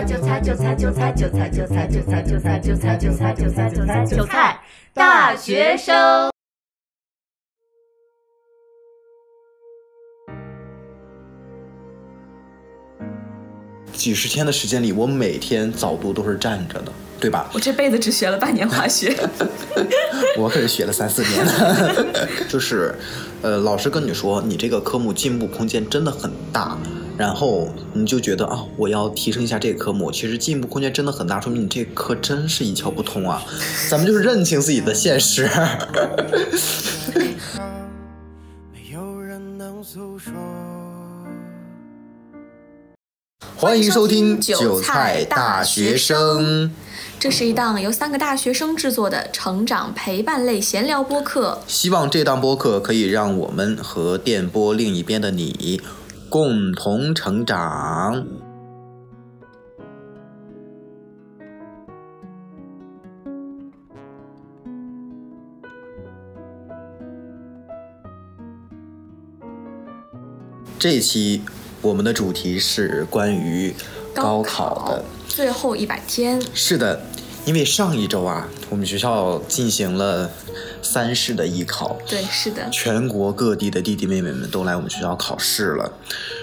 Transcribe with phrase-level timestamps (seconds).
[0.00, 4.60] 菜韭菜韭菜韭菜韭菜韭菜韭菜韭菜韭菜韭菜韭菜韭菜韭菜
[4.94, 6.30] 大学生。
[13.92, 16.90] 几十天的时间里，我每天早读都是站着的，
[17.20, 17.50] 对吧？
[17.52, 19.14] 我这辈子只学了半年化学，
[20.38, 21.46] 我可是学了三四年。
[22.48, 22.94] 就是，
[23.42, 26.78] 呃，老师跟你说，你这个科目进步空间真的很大，
[27.20, 30.10] 然后你就觉得啊，我要提升一下这个科目。
[30.10, 33.44] 其实进步空间真的很大，说明你这科真是一窍不通啊。
[33.90, 35.46] 咱们就是认清自己的现实。
[38.72, 40.32] 没有人能诉说。
[43.54, 46.68] 欢迎收听《韭韭菜菜大学生》。
[47.18, 51.60] 这是一档由三个大学生制作的成长陪伴类闲聊播客。
[51.66, 55.82] 希望这档播客可以让我们和电波另一边的你
[56.30, 58.24] 共同成长。
[70.78, 71.42] 这一期
[71.82, 73.74] 我们的主题是关于
[74.14, 75.04] 高考的。
[75.26, 77.02] 最后一百天，是的，
[77.44, 80.30] 因为上一周啊，我们学校进行了
[80.80, 85.92] 三试的艺考，对，是的，全国各地的弟弟妹妹们都来我们学校考试了。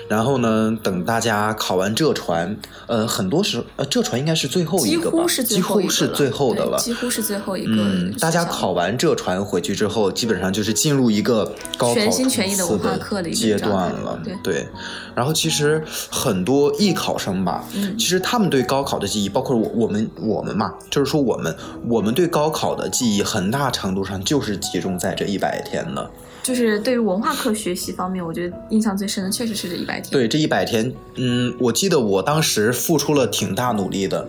[0.09, 2.55] 然后呢，等大家考完浙传，
[2.85, 6.77] 呃，很多时呃，浙传应该是最后一个吧，乎是最几乎是最后的了。
[6.79, 7.71] 几乎是最后一个。
[7.75, 11.45] 嗯，大家考完浙传回去之后，基本上就是进入一个
[11.77, 14.19] 高考全心全意的文化冲刺课的一个阶段了。
[14.43, 14.67] 对
[15.13, 21.53] 然后其实很多艺考生吧，嗯其实他们对高考的记忆，包括我我们我们嘛，就是说我们
[21.89, 26.09] 我们对高考的记忆，很大程度上就是集中在这一百天的。
[26.41, 30.09] 就是对于文化课学习方面，我觉得印象最深的确实是这一百天。
[30.09, 34.27] 对，这一百天，嗯，我记得我当时付出了挺大努力的。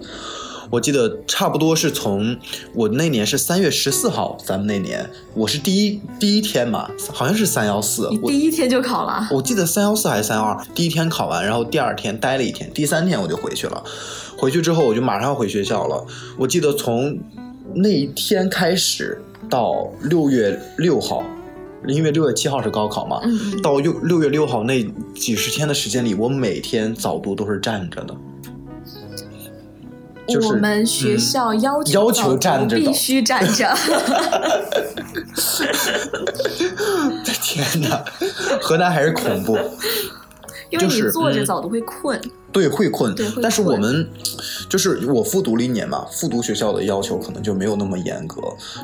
[0.69, 2.36] 我记得差不多是从
[2.75, 13.83] 我那年是三月十四号，咱们那年我是第一第一天嘛，好像是三幺四第一天就考了，我记得三幺四还是三幺二，第一天考完，然后第二天待了一天，第三天我就回去了。
[14.36, 16.05] 回去之后我就马上回学校了。
[16.36, 17.18] 我记得从
[17.74, 21.23] 那一天开始到六月六号，
[21.86, 23.20] 因为六月七号是高考嘛，
[23.62, 24.83] 到六六月六号那
[25.14, 28.14] 几十天的时间里，我每天早读都是站着的。
[30.27, 33.74] 就是我们学校要求要求站着必须站着。
[37.42, 38.05] 天哪，
[38.61, 39.57] 河南还是恐怖。
[40.70, 42.20] 因为你就是坐着嗯早读会困，
[42.52, 43.14] 对，会困。
[43.14, 44.06] 对会但是我们
[44.68, 48.40] 就是我复读了一年嘛，复读学校的要求可能就没有那么严格。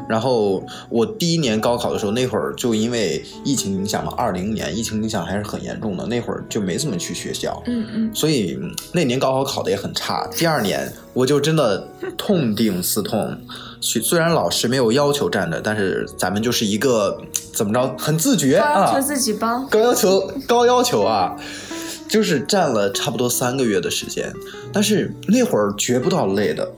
[0.08, 7.62] 然后我第一年高考的时候，那会儿就因为疫情影响嘛，二零年疫情影响还是很严重的，那会儿就没怎么去学校。
[7.66, 10.26] 嗯嗯，所以嗯那年高考考的也很差。
[10.36, 11.86] 第二年我就真的
[12.16, 13.36] 痛定思痛，
[13.80, 17.20] 去虽然老师没有要求站着，但是咱们就是一个
[17.52, 19.66] 怎么着很自觉啊高要求，自己帮。
[19.68, 21.34] 高要求高要求啊，
[22.14, 24.32] 就是站了差不多三个月的时间，
[24.72, 26.70] 但是那会儿觉不到累的。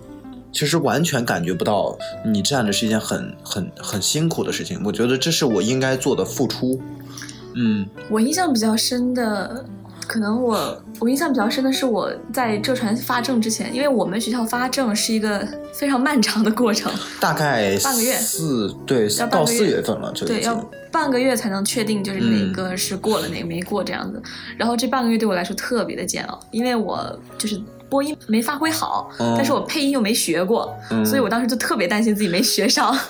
[0.51, 6.81] 其实完全感觉不到你站着是一件很很很辛苦的事情，我觉得这是我应该做的付出。
[7.55, 9.63] 嗯，我印象比较深的，
[10.07, 20.55] 可能我我印象比较深的是我在浙传发证之前，因为我们学校发证是一个非常漫长的过程， 大概半个月四对要到四月份了就对，要
[20.93, 24.23] 半个月才能确定就是哪个是过了，哪个没过这样子。
[24.57, 32.97] 然后这半个月对我来说特别的煎熬，因为我就是播音没发挥好，嗯但是我配音又没学过，嗯所以我当时就特别担心自己没学上。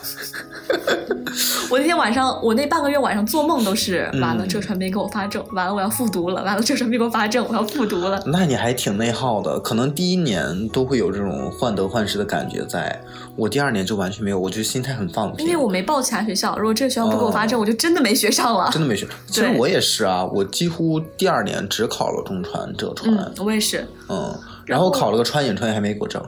[1.71, 8.23] 我那天晚上，我那半个月晚上做梦都是，嗯完了浙传媒给我发证，完了我要复读了，完了浙传媒给我发证，我要复读了。
[8.27, 13.01] 那你还挺内耗的，可能第一年都会有这种患得患失的感觉在，
[13.37, 15.47] 我第二年就完全没有，我就心态很放平。
[15.47, 18.71] 因为我没报其他学校，如果这个学校不给我发证，我就真的没学上了。
[18.73, 23.87] 真的没学，其实我也是啊，我几乎第二年只考了中传、浙传，嗯，我也是。
[24.09, 24.33] 嗯，
[24.67, 26.23] 然后考了个川影，川影还没给我证。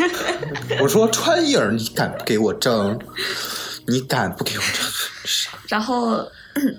[0.82, 2.98] 我说川影，你敢不给我证？
[3.86, 4.84] 你敢不给我证？
[5.68, 6.26] 然后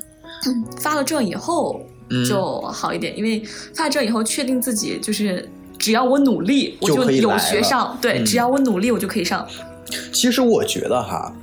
[0.81, 3.41] 发了证以后嗯就好一点，因为
[3.75, 5.47] 发了证以后确定自己就是
[5.77, 7.21] 只要我努力，我就可以
[7.63, 7.97] 上。
[8.01, 9.47] 对，嗯只要我努力，我就可以上。
[10.12, 11.33] 其实我觉得哈，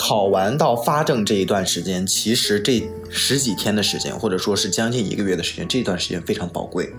[0.00, 6.90] 考完到发证这一段时间，其实这十几天的时间，或者说是将近一个月的时间，这段时间非常宝贵。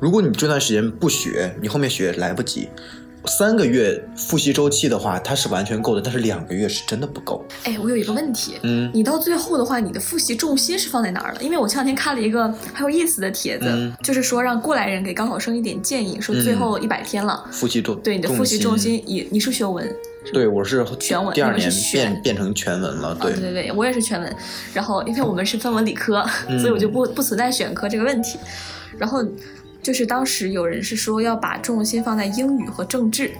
[0.00, 2.66] 如果你这段时间不学，你后面学来不及。
[3.26, 7.44] 三个月复习周期的话，它是完全够的，但是两个月是真的不够。
[7.64, 11.42] 哎，我有一个问题，嗯你到最后的话，你的复习重心是放在哪儿了？
[11.42, 19.94] 因为我前两天看了一个很有意思的帖子，嗯就是说让过来人给高考生一点建议，说最后一百天了，复习重对你的复习重心，你你是学文，
[20.32, 24.36] 对我是全文第二年选变变成全文了，啊，对对对对，我也是全文，
[24.74, 28.38] 然后因为我们是分文理科，嗯 所以我就不不存在选科这个问题。
[28.98, 29.24] 然后
[29.82, 33.30] 就是当时有人是说要把重心放在英语和政治，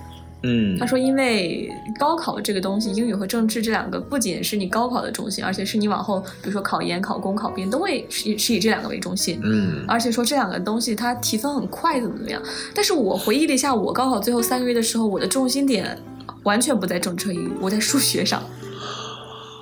[0.43, 1.69] 嗯他说因为
[1.99, 9.41] 高考这个东西，英语和政治这两个不仅是你高考的重心，而且是你往后比如说考研、考公、考编都会是以是以这两个为中心。
[9.43, 12.41] 嗯而且说这两个东西它提分很快，怎么怎么样？
[12.75, 15.99] 但是我回忆了一下，我高考最后三个月的时候，我的重心点
[16.47, 18.41] 完全不在政治和英语，我在数学上。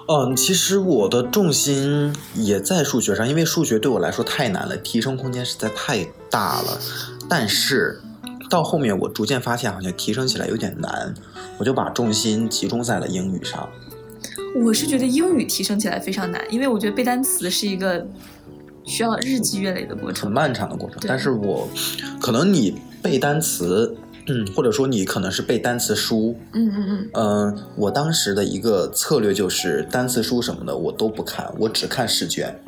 [0.07, 6.79] 嗯，其实我的重心也在数学上，因为数学对我来说太难了，提升空间实在太大了。
[7.27, 8.03] 但是
[8.51, 11.15] 到后面我逐渐发现，好像提升起来有点难，
[11.59, 13.67] 我就把重心集中在了英语上。
[14.63, 18.07] 我是觉得英语提升起来非常难，因为我觉得背单词是一个
[18.85, 20.33] 需要日积月累的过程很。
[20.33, 20.99] 漫长的过程。
[21.09, 21.67] 但是我
[22.21, 32.59] 可能你背单词，嗯，或者说你可能是背单词书，嗯嗯嗯，嗯、我当时的一个策略就是单词书什么的我都不看，我只看试卷。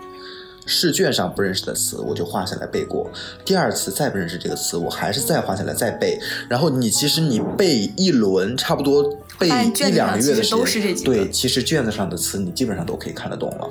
[0.69, 3.09] 试卷上不认识的词，我就画下来背过。
[3.45, 6.19] 第二次再不认识这个词，我还是再画下来再背。
[6.49, 13.71] 然后你其实你背一轮，差不多背一两个月的时间，对，其实卷子上的词你基本上都可以看得懂了。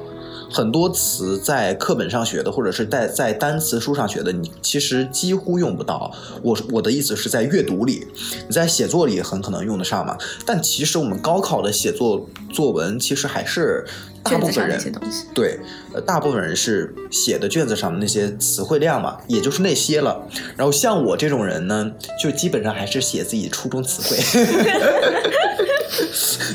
[0.56, 6.10] 很多词在课本上学的，或者是在在单词书上学的，你其实几乎用不到。
[6.42, 8.08] 我我的意思是在阅读里，
[8.48, 10.18] 你在写作里很可能用得上嘛。
[10.46, 13.86] 但其实我们高考的写作作文，其实还是
[14.24, 15.26] 大部分人些东西。
[15.34, 15.60] 对，
[15.92, 20.26] 呃，大部分人是写的卷子上的那些词汇量嘛，也就是那些了。
[20.56, 24.16] 然后像我这种人呢，就基本上还是写自己初中词汇。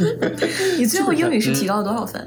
[0.78, 2.26] 你最后英语嗯是提高了多少分？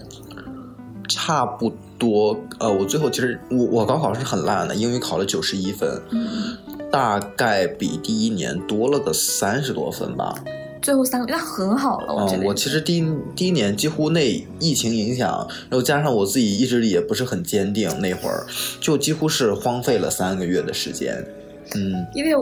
[1.10, 6.58] 差不多，呃，我最后其实我我高考是很烂的，英语考了九十一分，嗯，
[6.92, 10.36] 大概比第一年多了个三十多分吧。
[10.82, 12.48] 最后三个那很好了，我觉嗯，得。
[12.48, 13.06] 我其实第一
[13.36, 18.46] 第一年几乎那疫情影响，然后加上我自己意志力也不是很坚定，那会儿
[18.82, 21.26] 就几乎是荒废了三个月的时间。
[21.76, 22.36] 嗯因为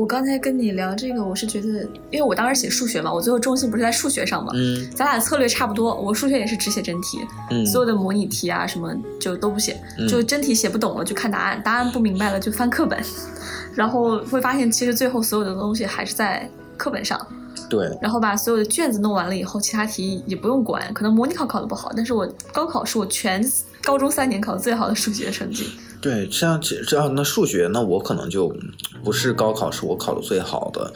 [0.00, 1.68] 我刚才跟你聊这个，我是觉得，
[2.10, 5.94] 因为我当时写数学嘛，我最后重心不是在数学上嘛，嗯咱俩策略差不多。
[5.94, 7.18] 我数学也是只写真题，
[7.50, 12.98] 嗯，所有的模拟题啊什么就都不写，嗯就真题写不懂了就看答案，答案不明白了就翻课本，
[13.76, 16.48] 然后会发现其实最后所有的东西还是在
[16.78, 17.20] 课本上，
[17.68, 20.82] 对，然后把所有的卷子弄完了以后，其他题也不用管。
[20.94, 23.44] 可能模拟考考得不好，但是我高考是我全
[23.82, 25.66] 高中三年考最好的数学成绩。
[26.00, 28.54] 对，这样其这样那数学那我可能就
[29.04, 30.92] 不是高考是我考的最好的。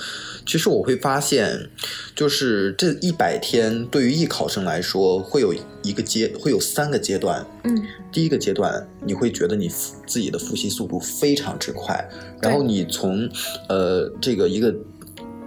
[0.46, 1.70] 其实我会发现，
[2.14, 7.46] 就是这一百天对于艺考生来说，会有一个阶会有三个阶段。
[7.64, 12.06] 嗯，第一个阶段，你会觉得你复自己的复习速度非常之快，
[12.40, 13.28] 然后你从
[13.68, 14.74] 呃这个一个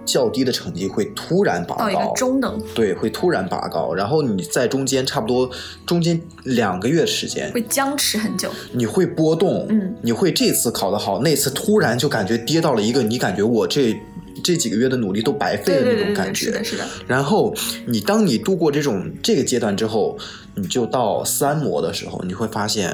[0.08, 5.50] 较低的成绩会突然拔到一个高，中等对，会突然拔高，然后你在中间差不多
[5.86, 8.50] 中间两个月的时间，会僵持很久。
[8.72, 13.94] 你会波动，嗯，你会这次考得好，那次突然就感觉跌到了一个你感觉我这
[14.42, 16.46] 这几个月的努力都白费了那对对对对对，种感觉。
[16.46, 16.84] 是的，是的。
[17.06, 17.54] 然后
[17.86, 20.16] 你当你度过这种这个阶段之后，
[20.54, 22.90] 你就到三模的时候，你会发现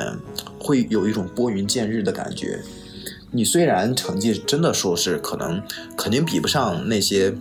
[0.58, 2.58] 会有一种拨云见日的感觉。
[3.34, 5.60] 你虽然成绩真的说是可能
[5.96, 7.34] 肯定比不上那些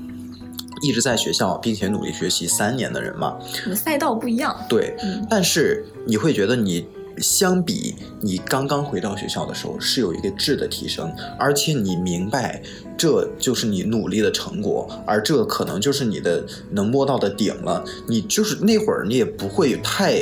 [0.82, 4.54] 一直在学校并且努力学习三年的人嘛，你的赛道不一样。
[4.68, 6.86] 对，嗯但是你会觉得你
[7.20, 12.60] 相比你刚刚回到学校的时候是有一个质的提升，而且你明白
[12.98, 17.86] 这就是你努力的成果，而这可能就是你的能摸到的顶了。
[18.08, 20.20] 你就是那会儿你也不会太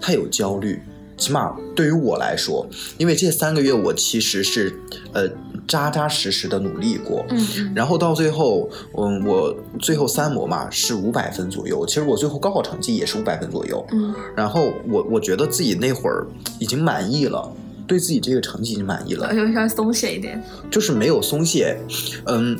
[0.00, 0.80] 太有焦虑。
[1.22, 2.66] 起码对于我来说，
[2.98, 4.74] 因为这三个月我其实是
[5.12, 5.28] 呃
[5.68, 13.86] 扎扎实实的努力过，嗯嗯，然后到最后，嗯，我最后三模嘛是五百分左右，其实我最后高考成绩也是五百分左右。
[13.92, 16.26] 嗯，然后我我觉得自己那会儿
[16.58, 17.50] 已经满意了，
[17.86, 20.42] 对自己这个成绩已经满意了而，且稍微松懈一点。
[20.68, 21.78] 就是没有松懈，
[22.26, 22.58] 嗯，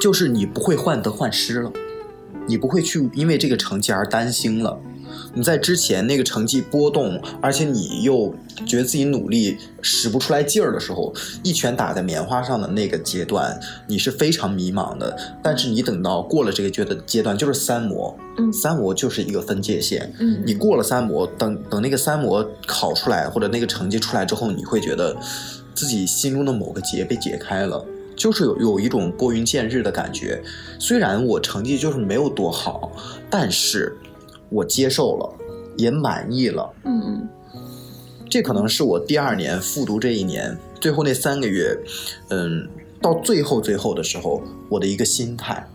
[0.00, 1.70] 就是你不会患得患失了，
[2.46, 4.80] 你不会去因为这个成绩而担心了。
[5.34, 8.34] 你在之前那个成绩波动，而且你又
[8.66, 15.16] 觉得自己努力使不出来劲儿的时候，一拳打在棉花上的那个阶段，你是非常迷茫的。
[15.42, 20.12] 但是你等到过了这个阶段阶段，就是三模，嗯三模就是一个分界线。
[20.18, 25.16] 嗯，你过了三模，等等那个三模考出来或者那个成绩出来之后，你会觉得
[25.74, 30.42] 自己心中的某个结被解开了，就是有有一种拨云见日的感觉。
[30.78, 32.92] 虽然我成绩就是没有多好，
[33.28, 33.96] 但是
[34.54, 35.34] 我接受了，
[35.76, 36.72] 也满意了。
[36.84, 37.28] 嗯嗯
[38.30, 41.76] 这可能是我第二年复读这一年最后那三个月，
[42.30, 42.68] 嗯，
[43.00, 45.66] 到最后最后的时候，我的一个心态。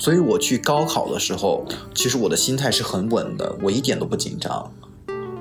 [0.00, 4.72] 所以我去高考的时候，其实我的心态是很稳的，我一点都不紧张。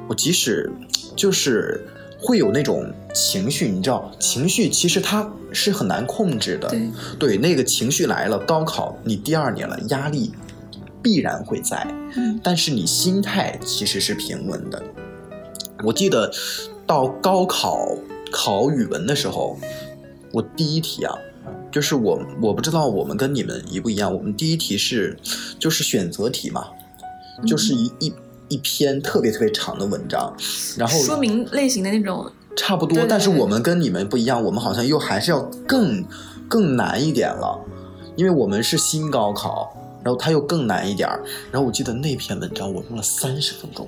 [0.08, 0.72] 我即使
[1.16, 1.86] 就是
[2.20, 6.70] 会有那种情绪，你知道，情绪其实它是很难控制的。
[6.70, 6.90] 对，
[7.20, 10.32] 对，那个情绪来了，高考你第二年了，压力
[11.08, 11.88] 必然会在，
[12.18, 12.38] 嗯。
[12.44, 14.84] 但是你心态其实是平稳的。
[15.86, 16.30] 我记得
[16.86, 17.88] 到高考
[18.30, 19.58] 考语文的时候，
[20.34, 21.16] 我第一题啊，
[21.72, 25.18] 就是我我不知道我们跟你们一不一样，我们第一题是
[25.58, 26.68] 就是选择题嘛，
[27.46, 28.14] 就是一一
[28.50, 30.36] 一篇特别特别长的文章，
[30.78, 33.08] 然后说明类型的那种，差不多，对对。
[33.08, 36.04] 但是我们跟你们不一样，我们好像又还是要更
[36.50, 37.64] 更难一点了，
[38.18, 39.77] 因为我们是新高考，
[40.08, 41.22] 然后它又更难一点儿。
[41.52, 43.86] 然后我记得那篇文章我用了三十分钟，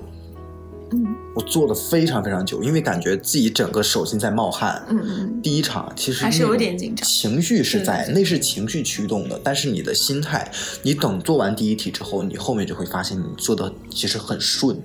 [0.92, 4.84] 嗯我做的非常非常久，因为感觉自己整个手心在冒汗。
[4.90, 14.78] 嗯嗯第一场其实还是有点紧张情绪是在，那是情绪驱动的，但是你的心态，你等做完第一题之后，你后面就会发现你做的其实很顺。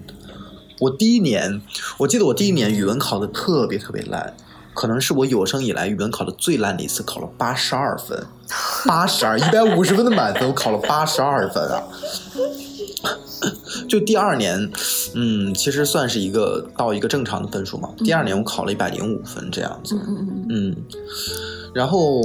[0.80, 1.62] 我第一年，
[1.98, 4.34] 我记得我第一年语文考的特别特别烂，
[4.74, 8.25] 可能是我有生以来语文考的最烂的一次，考了八十二分，
[8.86, 11.84] 八十二，一百五十分的满分，我考了八十二分啊！
[13.88, 14.72] 就第二年，
[15.13, 17.89] 嗯，其实算是一个到一个正常的分数嘛。
[17.98, 20.75] 第二年我考了一百零五分这样子，嗯嗯嗯，嗯，
[21.74, 22.22] 然后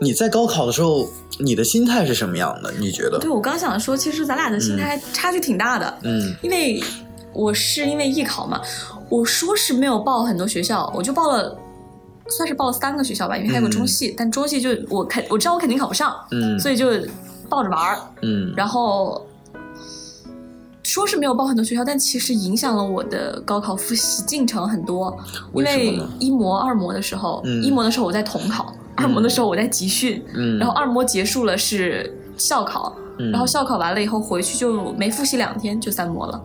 [0.00, 2.72] 你在高考的时候，你的心态是什么样的？
[2.78, 3.18] 你觉得？
[3.18, 6.82] 对我刚想说，其实咱俩的心态差距挺大的，嗯因为
[7.32, 8.60] 我是因为艺考嘛，
[9.08, 11.58] 我说是没有报很多学校，我就报了。
[12.28, 16.86] 算是报了三个学校吧，因为还有个中戏，但中戏就我肯我知道我肯定考不上，嗯所以就
[17.48, 17.98] 抱着玩儿。
[18.22, 19.26] 嗯然后
[20.82, 25.16] 说是没有报很多学校，但其实影响了我的高考复习进程很多。
[25.54, 36.42] 因为一模、二模的时候，嗯一模的时候我在统考，二模的时候我在集训，嗯，然后二模结束了是校考，嗯然后校考完了以后回去就没复习两天就三模了。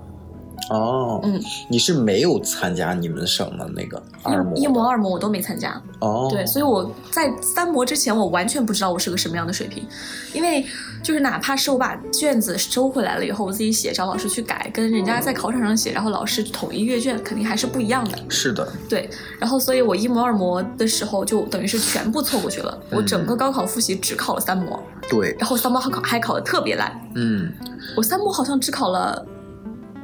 [0.69, 5.81] 哦，嗯，你是没有参加你们省的那个二模一一模、二模我都没参加。
[6.00, 9.86] 哦，对，所以我在三模之前，我完全不知道我是个什么样的水平，
[10.33, 10.65] 因为
[11.01, 18.17] 就是哪怕是我把卷子收回来了以后，我自己写，找老师去改，跟人家在考场上写，然后老师统一阅卷，肯定还是不一样的。
[18.29, 19.09] 是的，对，
[19.39, 27.51] 然后所以我一模、二模的时候就等于是全部错过去了，我整个高考复习只考了三模，对，然后三模还考还考的特别烂，嗯。
[27.95, 29.25] 我三模好像只考了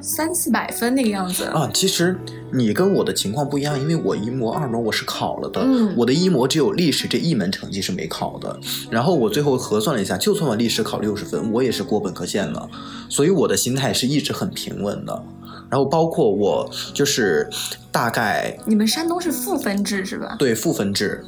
[0.04, 1.46] 三四百分那个样子。
[1.46, 2.16] 啊，其实
[2.52, 8.60] 你跟我的情况不一样，因为我一模、二模我是考了的，嗯我的一模只有历史这一门成绩是没考的，
[8.92, 12.70] 然后我最后核算了一下，就算我历史考六十分，我也是过本科线的，
[13.08, 15.24] 所以我的心态是一直很平稳的。
[15.70, 17.50] 然后包括我就是
[17.92, 20.36] 大概你们山东是赋分制是吧？
[20.38, 21.26] 对赋分制，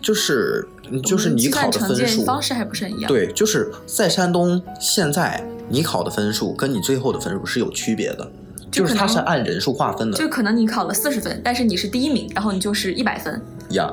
[0.00, 0.66] 就是
[1.04, 3.08] 就是你考的分数，方式还不是很一样。
[3.08, 8.30] 对，就是在山东现在你考的分数跟你最后的分数是有区别的，
[8.70, 13.40] 就是它是按人数划分的就可能你考了四十分，但是你是第一名，然后你就是一百分。
[13.70, 13.92] 呀。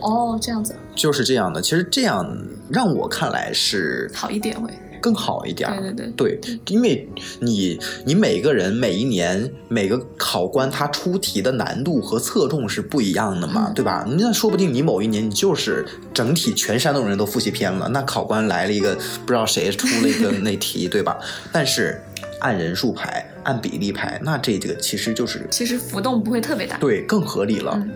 [0.00, 1.60] 哦，这样子就是这样的。
[1.60, 2.24] 其实这样
[2.68, 4.70] 让我看来是好一点会。
[5.00, 5.80] 更好一点儿。
[5.80, 7.08] 对对对对，因为
[7.40, 14.06] 你你每个人每一年每个考官他出题的难度和侧重是不一样的嘛，嗯对吧？
[14.18, 21.18] 那说不定你某一年你就是整体全山东人都复习偏了，那考官来了一个不知道谁出了一个那题， 对吧？
[21.52, 22.00] 但是
[22.40, 26.76] 按人数排，按比例排，那这个其实就是其实浮动不会特别大。
[26.78, 27.72] 对更合理了。
[27.74, 27.90] 嗯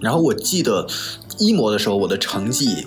[0.00, 0.86] 然后我记得
[1.38, 2.86] 一模的时候，我的成绩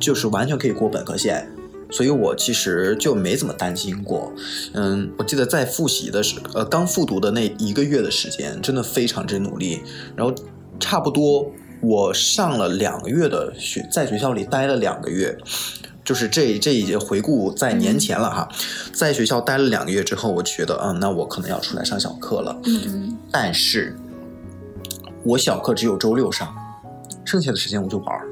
[0.00, 1.46] 就是完全可以过本科线，
[1.94, 4.32] 所以我其实就没怎么担心过。
[4.72, 9.80] 嗯，我记得在复习的时，呃，刚复读的那一个月的时间，真的非常之努力。
[10.16, 10.34] 然后
[10.80, 11.48] 差不多
[11.80, 15.38] 我上了两个月的学，在学校里待了两个月。
[16.04, 18.46] 就是这这一节回顾在年前了哈，
[18.92, 22.60] 在学校待了两个月之后，我觉得，嗯，那我可能要出来上小课了。
[22.64, 23.96] 嗯嗯，但是
[25.22, 26.54] 我小课只有周六上，
[27.24, 28.28] 剩下的时间我就玩儿。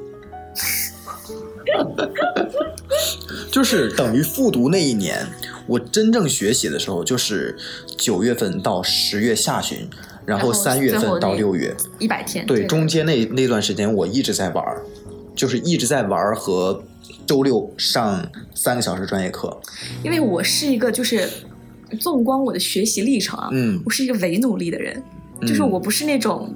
[3.53, 5.23] 就是等于复读那一年，
[5.67, 7.55] 我真正学习的时候，就是
[7.95, 9.87] 九月份到十月下旬，
[10.25, 12.43] 然后三月份到六月，一百天。
[12.47, 14.81] 对，中间那那段时间我一直在玩儿，
[15.35, 16.83] 就是一直在玩儿和
[17.27, 19.55] 周六上三个小时专业课。
[20.03, 21.29] 因为我是一个就是，
[21.99, 24.99] 纵观我的学习历程啊，嗯我是一个伪努力的人。
[25.45, 25.69] 就是嗯。
[25.69, 26.53] 我不是那种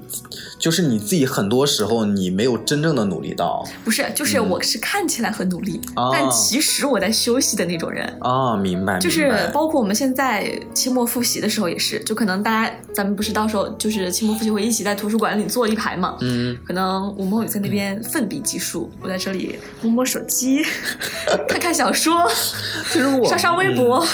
[0.58, 3.64] 就是你自己很多时候你没有真正的努力到。
[3.84, 4.48] 不是，就是嗯。
[4.48, 8.04] 我是看起来很努力，哦但其实我在休息的那种人。
[8.20, 20.62] 啊，明白，就是包括我们现在期末复习的时候也是，就可能大家咱们不是到时候就是期末复习会一起在图书馆里坐一排嘛，嗯，可能吴梦雨在那边奋笔疾书，我在这里摸摸手机，
[21.48, 22.26] 看看小说，
[22.92, 24.04] 就是我刷刷微博，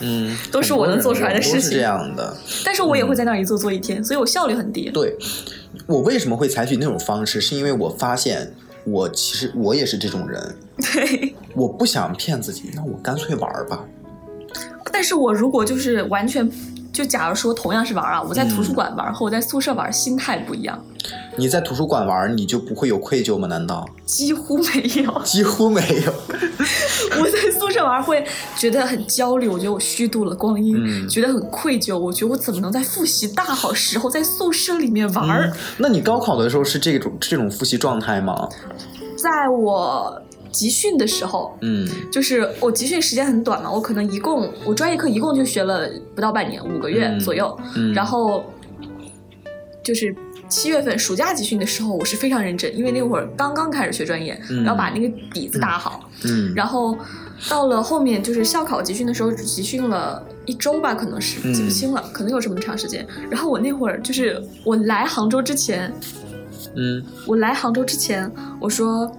[0.00, 2.36] 嗯，都是我能做出来的事情是这样的。
[2.64, 4.88] 但是我也会在那儿一坐坐一天，所以我效率很低。
[4.90, 5.16] 对，
[5.86, 7.40] 我为什么会采取那种方式？
[7.40, 8.52] 是因为我发现
[8.84, 10.56] 我其实我也是这种人，
[10.94, 13.84] 对，我不想骗自己，那我干脆玩儿吧。
[14.92, 16.50] 但是我如果就是完全。
[16.92, 20.78] 就假如说同样是玩啊，我在图嗯书馆玩和我在宿舍玩心态不一样，
[21.36, 23.48] 你在图书馆玩儿，你就不会有愧疚吗？
[23.48, 25.22] 难道几乎没有。
[25.24, 26.12] 几乎没有？
[27.18, 28.24] 我在宿舍玩会
[28.56, 31.98] 觉得很焦虑，我觉得我虚度了光阴，嗯觉得很愧疚。
[31.98, 38.48] 我觉得我怎么能在复习大好时候在宿舍里面玩那你高考的时候是这种这种复习状态吗？
[39.16, 40.20] 在我
[40.52, 47.58] 集训的时候，嗯就是我集训时间很短嘛，我可能一共我专业课一共就学了不到半年，五个月嗯左右。
[47.74, 48.44] 嗯，然后
[49.82, 50.14] 就是
[50.48, 56.08] 七月份暑假集训的时候，我是非常认真，因为那会儿刚刚开始学专业，嗯然后把那个底子打好。
[56.24, 56.96] 嗯，然后
[57.48, 63.06] 到了后面就是校考集训的时候，只集训了一周吧，可能是嗯记不清了，可能有这么长时间。
[63.30, 65.92] 然后我那会儿就是我来杭州之前，
[66.76, 68.30] 嗯我来杭州之前，
[68.60, 69.10] 我说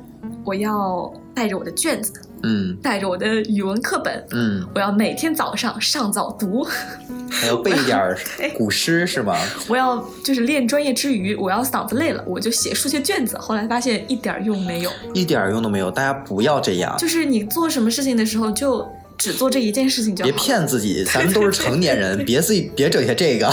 [0.46, 2.13] 我要带着我的卷子，
[2.44, 6.63] 嗯带着我的语文课本，嗯，我要每天早上上早读，
[7.30, 8.18] 还要背一点儿
[8.56, 9.36] 古诗是吗？
[9.68, 13.38] 我要就是练专业之余，我要嗓子累了，我就写数学卷子。
[13.38, 16.96] 后来发现一点儿用没有，一点儿用都没有，大家不要这样。
[16.98, 20.29] 就是你做什么事情的时候就只做这一件事情就好。
[20.29, 23.51] 别骗自己，咱们都是成年人， 别自己别整些这个，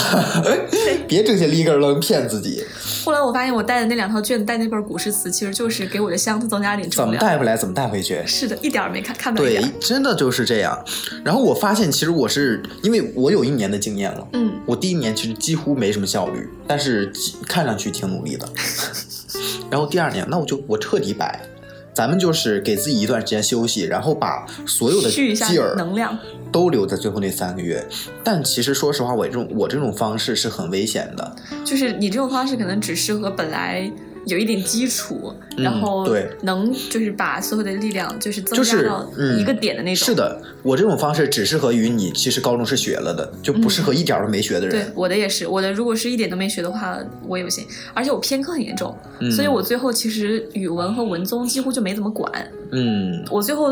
[1.06, 2.64] 别整些 立根楞骗自己。
[3.04, 7.30] 后来我发现我带的那两套卷，带那本古诗词，其实就是给我的箱子增加点重量怎么。
[7.30, 8.20] 带回来怎么带回去。
[8.26, 10.84] 是的，一点儿没看看到一对。，真的就是这样。
[11.24, 17.12] 然后我发现，其实我是因为我有一年的经验了，嗯，我第一年其实几乎没什么效率，但是
[17.46, 18.48] 看上去挺努力的。
[19.70, 21.40] 然后第二年，那我就我彻底摆，
[21.92, 26.18] 咱们就是给自己一段时间休息，然后把所有的劲儿能量。
[26.52, 27.86] 都留在最后那三个月。
[28.24, 31.36] 但其实说实话，我这种我这种方式是很危险的。
[31.64, 33.88] 就是你这种方式可能只适合本来
[34.26, 40.06] 有一点基础，嗯然后对能就是把所有的力量就是增加到嗯一个点的那种。
[40.06, 44.92] 是，的，我这种方式只适合于你其实高中是学了的，就不适合一点都没学的人对。
[44.94, 47.66] 我的也是，我的如果是一点都没学的话，我也不行。
[47.94, 52.30] 而且我偏科很严重，嗯所以我最后其实语文和文综几乎就没怎么管。
[52.72, 53.70] 嗯我最后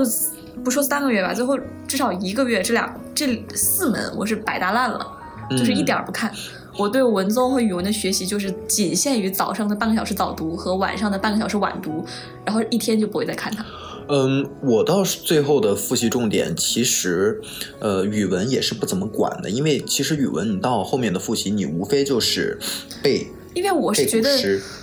[0.65, 5.07] 不说三个月吧，最后至少一个月，这两这四门我是摆大烂了，
[5.51, 6.33] 就是一点儿不看。
[6.79, 12.05] 我对文综和语文的学习就是仅限于早上的半个小时早读和晚上的半个小时晚读，
[12.45, 13.67] 然后一天就不会再看它。
[14.11, 17.39] 嗯，我倒是最后的复习重点，其实，
[17.81, 22.57] 呃，语文也是不怎么管的，因为其实语文你到后面的复习，你无非就是
[23.03, 24.31] 背因为我是觉得，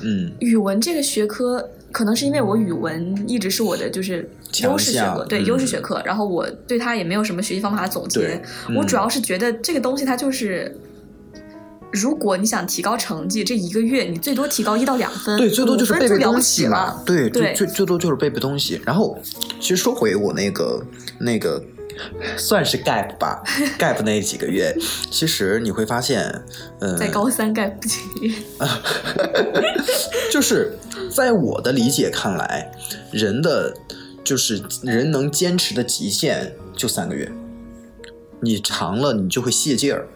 [0.03, 8.39] 嗯语文这个学科，可能是因为我语文一直是我的就是强优势学科，对、嗯优势学科，然后我对它也没有什么学习方法总结。
[8.67, 10.77] 嗯我主要是觉得这个东西它就是。
[11.95, 17.01] 如果你想提高成绩，这一个月你最多提高一到两分，对，最多就是背背东西嘛。
[17.05, 18.79] 对，对最最最多就是背背东西。
[18.86, 19.17] 然后，
[19.60, 20.86] 其实说回我那个
[21.19, 21.63] 那个，
[22.38, 23.41] 算是 gap 吧
[23.79, 24.75] ，gap 那几个月，
[25.10, 26.41] 其实你会发现，
[26.79, 27.99] 嗯、在高三盖不起，
[30.31, 30.77] 就是
[31.13, 32.69] 在我的理解看来，
[33.12, 33.73] 人的
[34.23, 37.31] 就是人能坚持的极限就三个月，
[38.41, 40.08] 你长了你就会泄劲儿，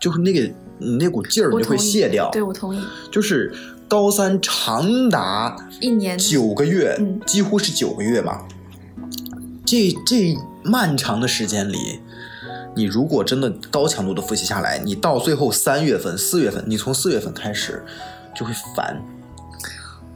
[0.00, 2.30] 就是那个你那股劲儿你就会我同意泄掉。
[2.32, 2.82] 对我同意。
[3.12, 3.54] 就是
[3.86, 8.46] 高三长达一年九个月，嗯几乎是九个月吧。
[9.64, 12.00] 这这漫长的时间里，
[12.74, 17.84] 你如果真的高强度的复习下来，你到最后三月份、四月份，你从四月份开始
[18.34, 19.00] 就会烦，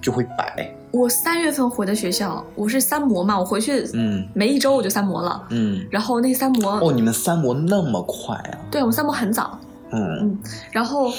[0.00, 0.74] 就会摆。
[0.90, 5.42] 我三月份回的学校，我是三模嘛，我回去嗯没一周我就三模了。
[5.50, 5.84] 嗯。
[5.90, 8.58] 然后那三模，哦，你们三模那么快啊？
[8.70, 9.58] 对我们三模很早，
[9.94, 10.38] 嗯
[10.72, 11.12] 然后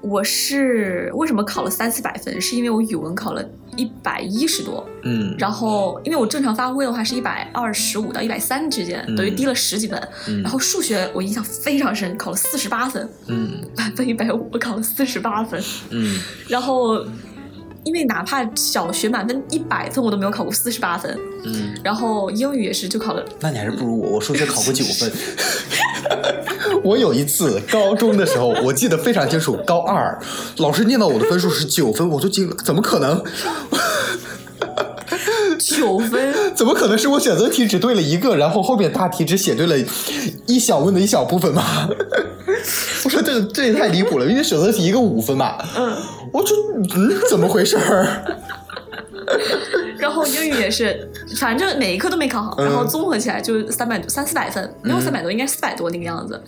[0.00, 2.40] 我是为什么考了三四百分？
[2.40, 3.42] 是因为我语文考了
[3.74, 9.98] 一百一十多，嗯，然后因为我正常发挥的话是一百二十五到一百三之间，嗯等于低了十几分。
[10.28, 15.62] 嗯然后数学我印象非常深，考了四十八分，嗯满分一百五，我考了四十八分。
[15.90, 17.02] 嗯然后
[17.84, 21.16] 因为哪怕小学满分一百分，我都没有考过四十八分。
[21.44, 25.12] 嗯，然后英语也是就考了，那你还是不如我，我数学考过九分。
[26.82, 30.18] 我有一次高中的时候，我记得非常清楚，高二
[30.58, 33.22] 老师念到我的分数是九分，我就惊了，怎么可能？
[35.66, 39.74] 九分， 怎么可能是我选择题只对了一个，然后后面大题只写对了
[40.46, 41.88] 一小问的一小部分吧？
[43.04, 45.64] 我说这这也太离谱了，因为选择题一个五分吧。
[45.76, 45.96] 嗯，
[46.32, 46.54] 我就
[46.94, 48.06] 嗯，怎么回事儿？
[49.98, 56.40] 然后英语也是，反正每一科都没考好，嗯然后综合起来就三百三四百分，没有三百多，应该四百多那个样子。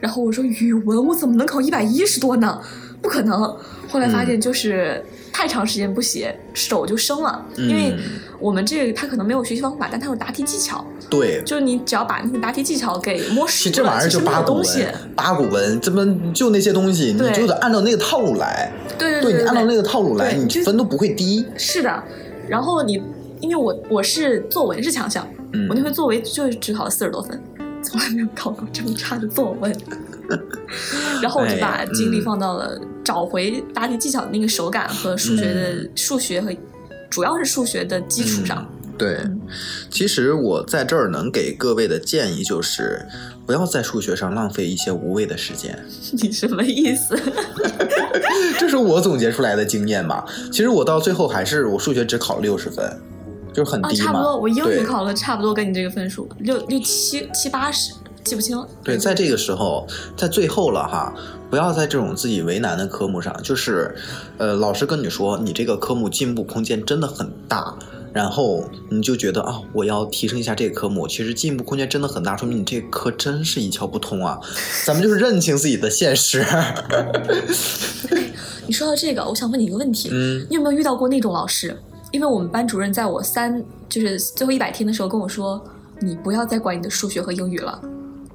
[0.00, 2.60] 然后我说语文我怎么能考一百一十多呢？
[3.02, 3.56] 不可能。
[3.88, 5.04] 后来发现就是
[5.36, 7.98] 太长时间不写，手就生了，因为嗯
[8.40, 18.72] 我们这个他可能没有学习方法，但他有答题技巧，对，就是你只要把那个答题技巧给摸熟了，其实这玩意儿就八股文。，八股文，这么就那些东西，你就得按照那个套路来。
[18.96, 21.44] 对对对对你按照那个套路来，你分都不会低。
[21.58, 22.02] 是的，
[22.48, 22.94] 然后你
[23.42, 27.38] 因为我我是作文是强项，嗯我那回作文就只考了四十多分，
[27.82, 29.70] 从来没有考过这么差的作文。
[31.22, 36.50] 然后我就把精力嗯放到了找回答题技巧的那个手感和数学的、嗯数学和
[37.08, 38.66] 主要是数学的基础上。
[38.98, 39.18] 对，
[39.90, 43.06] 其实我在这儿能给各位的建议就是，
[43.44, 45.78] 不要在数学上浪费一些无谓的时间。
[46.12, 47.14] 你什么意思？
[48.58, 50.24] 这是我总结出来的经验嘛。
[50.50, 52.90] 其实我到最后还是我数学只考六十分，
[53.52, 54.06] 就是很啊，低嘛。
[54.06, 57.92] 差不多，我英语考了差不多跟你这个分数，六六七七八十，
[58.26, 58.68] 记不清了。
[58.82, 59.86] 对，在这个时候，
[60.16, 61.14] 在最后了哈，
[61.48, 63.94] 不要在这种自己为难的科目上，就是，
[64.36, 67.74] 呃，老师跟你说你这个科目进步空间真的很大，
[68.12, 74.38] 然后你就觉得啊，我要提升一下这个科目，其实进步空间真的很大，说明你这个科真是一窍不通啊。
[74.84, 76.44] 咱们就是认清自己的现实。
[78.66, 81.76] 你说到这个，我想问你一个问题，嗯你有没有遇到过那种老师？
[82.12, 85.62] 因为我们班主任在我三就是最后一百天的时候跟我说，
[86.00, 87.78] 你不要再管你的数学和英语了，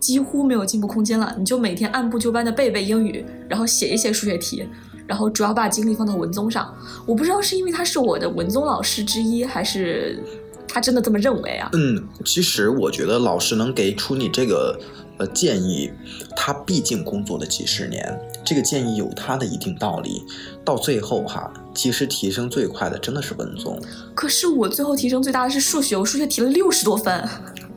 [0.02, 4.68] 几乎没有进步空间了，你就每天按部就班的背背英语，然后写一写数学题，
[5.08, 6.76] 然后主要把精力放到文综上。
[7.06, 10.20] 我不知道是因为他是我的文综老师之一，还是
[10.68, 11.70] 他真的这么认为啊？
[11.74, 14.76] 嗯，其实我觉得老师能给出你这个
[15.20, 15.92] 呃建议，
[16.36, 20.24] 他毕竟工作了几十年，这个建议有他的一定道理。
[20.66, 23.80] 到最后哈，其实提升最快的真的是文综。
[24.16, 27.24] 可是我最后提升最大的是数学，我数学提了六十多分。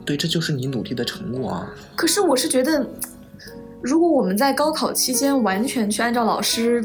[0.05, 1.73] 对，这就是你努力的成果啊。
[1.95, 2.85] 可是我是觉得，
[3.81, 6.83] 如果我们在高考期间完全去按照老师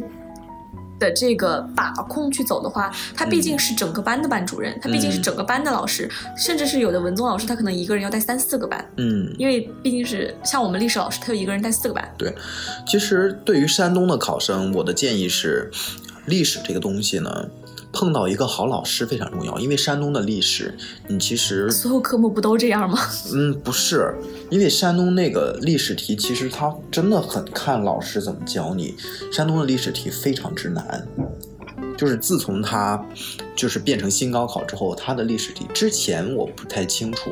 [0.99, 12.07] 的这个把控去走的话，他毕竟是整个班的班主任，他毕竟是整个班的老师，甚至是有的文综老师，他可能一个人要带三四个班，嗯，因为毕竟是像我们历史老师，他有一个人带四个班。
[12.19, 12.35] 对。
[12.87, 15.71] 其实对于山东的考生，我的建议是，
[16.27, 17.49] 历史这个东西呢。
[17.93, 20.75] 碰到一个好老师非常重要，因为山东的历史，
[21.09, 22.99] 你其实所有科目不都这样吗？
[23.35, 24.15] 嗯，不是，
[24.49, 28.95] 因为山东那个历史题，其实它真的很看老师怎么教你。
[29.33, 31.07] 山东的历史题非常之难，
[31.97, 33.05] 就是自从它
[33.57, 37.31] 就是变成新高考之后，它的历史题之前我不太清楚，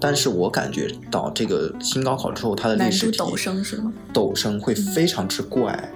[0.00, 3.92] 但是我感觉到这个新高考之后，它的历史题陡升是吗？
[4.12, 5.92] 陡升会非常之怪，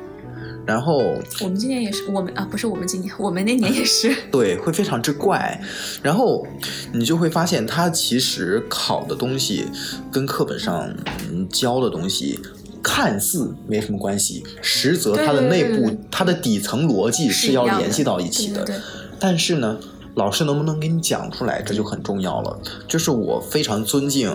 [0.69, 0.99] 然后
[1.41, 4.15] 我们今年也是，我们啊不是我们今年， 我们那年也是。
[4.31, 5.59] 对，会非常之怪，
[6.03, 6.47] 然后
[6.93, 9.65] 你就会发现，它其实考的东西
[10.13, 10.95] 跟课本上
[11.31, 12.39] 嗯教的东西
[12.83, 18.63] 看似没什么关系，实则它的内部它的底层逻辑是要联系到一起的。
[18.63, 18.83] 对对对
[19.19, 19.79] 但是呢，
[20.17, 22.61] 老师能不能给你讲出来，这就很重要了。
[22.87, 24.31] 就是我非常尊敬，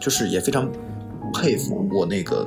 [0.00, 0.68] 就是也非常
[1.34, 2.44] 佩服我那个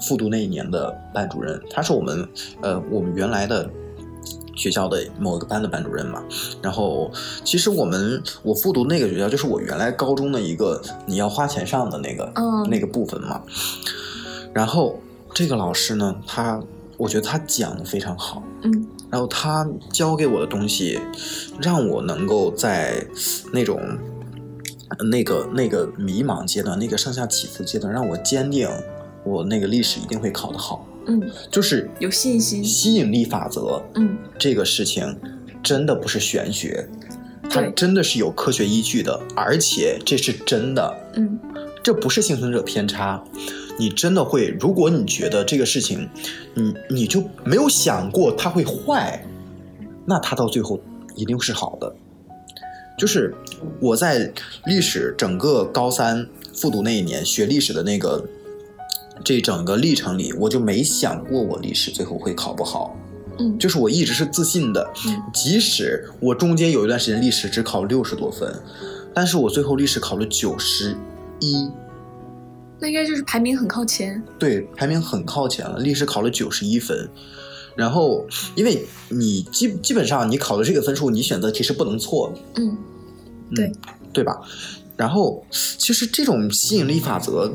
[0.00, 2.28] 复读那一年的班主任，他是我们
[2.62, 3.68] 呃我们原来的。
[4.56, 6.20] 学校的某一个班的班主任嘛，
[6.60, 7.08] 然后
[7.44, 13.40] 其实我们我复读那个学校就是我原来高中的一个你要花钱上的那个、嗯那个部分嘛，
[14.52, 14.98] 然后
[15.32, 16.60] 这个老师呢，他
[16.96, 20.98] 我觉得他讲的非常好，嗯然后他教给我的东西，
[21.62, 23.06] 让我能够在
[23.52, 23.78] 那种
[24.88, 28.68] 呃那个那个迷茫阶段，那个上下起伏阶段，让我坚定
[29.28, 30.86] 我那个历史一定会考得好。
[31.06, 32.62] 嗯，就是有信心。
[32.64, 35.16] 吸引力法则嗯这个事情，
[35.62, 36.86] 真的不是玄学，
[37.48, 40.94] 它真的是有科学依据的，而且这是真的。
[41.14, 41.38] 嗯
[41.82, 43.22] 这不是幸存者偏差，
[43.78, 46.06] 你真的会，如果你觉得这个事情，
[46.52, 49.24] 你你就没有想过它会坏，
[50.04, 50.78] 那它到最后
[51.14, 51.94] 一定是好的。
[52.98, 53.32] 就是
[53.80, 54.30] 我在
[54.66, 58.22] 历史整个高三复读那一年学历史的那个
[59.24, 62.96] 这整个历程里，我就没想过我历史最后会考不好。
[63.40, 68.52] 嗯就是我一直是自信的，嗯即使我中间有一段时间历史只考六十多分，
[69.14, 70.96] 但是我最后历史考了九十
[71.38, 71.70] 一，
[72.80, 74.20] 那应该就是排名很靠前。
[74.38, 77.08] 对，排名很靠前了，历史考了九十一分。
[77.76, 78.26] 然后，
[78.56, 82.76] 因为你基基本上你考的这个分数，你选择题是不能错的，嗯，
[83.54, 83.72] 对
[84.12, 84.36] 对吧？
[84.96, 87.54] 然后，其实这种吸引力法则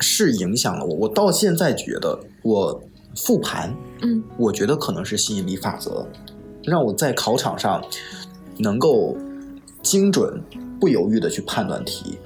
[0.00, 0.94] 是影响了我。
[0.94, 2.82] 我到现在觉得，我
[3.16, 6.06] 复盘，嗯，我觉得可能是吸引力法则，
[6.64, 7.82] 让我在考场上
[8.58, 9.16] 能够
[9.82, 10.40] 精准、
[10.80, 12.18] 不犹豫的去判断题。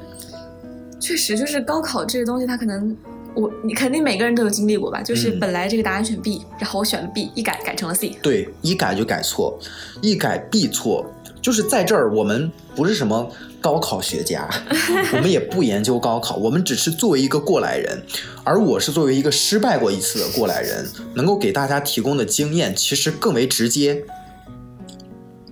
[0.98, 2.96] 确实就是高考这个东西，它可能
[3.34, 5.02] 我你肯定每个人都有经历过吧？
[5.02, 8.10] 就是嗯本来这个答案选 B，然后我选了 B，一改改成了 C。
[8.22, 9.58] 对，一改就改错，
[10.02, 11.06] 一改必错。
[11.40, 14.48] 就是在这儿，我们不是什么高考学家，
[15.12, 18.02] 我们也不研究高考，我们只是作为一个过来人，
[18.42, 24.02] 而我是作为一个失败过一次的过来人，能够给大家提供的经验其实更为直接，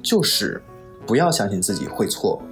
[0.02, 0.62] 就是
[1.06, 2.42] 不要相信自己会错，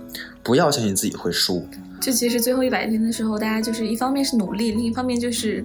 [0.42, 1.66] 不要相信自己会输。
[2.00, 5.64] 就其实最后一百天的时候，大家就是一方面是努力，另一方面就是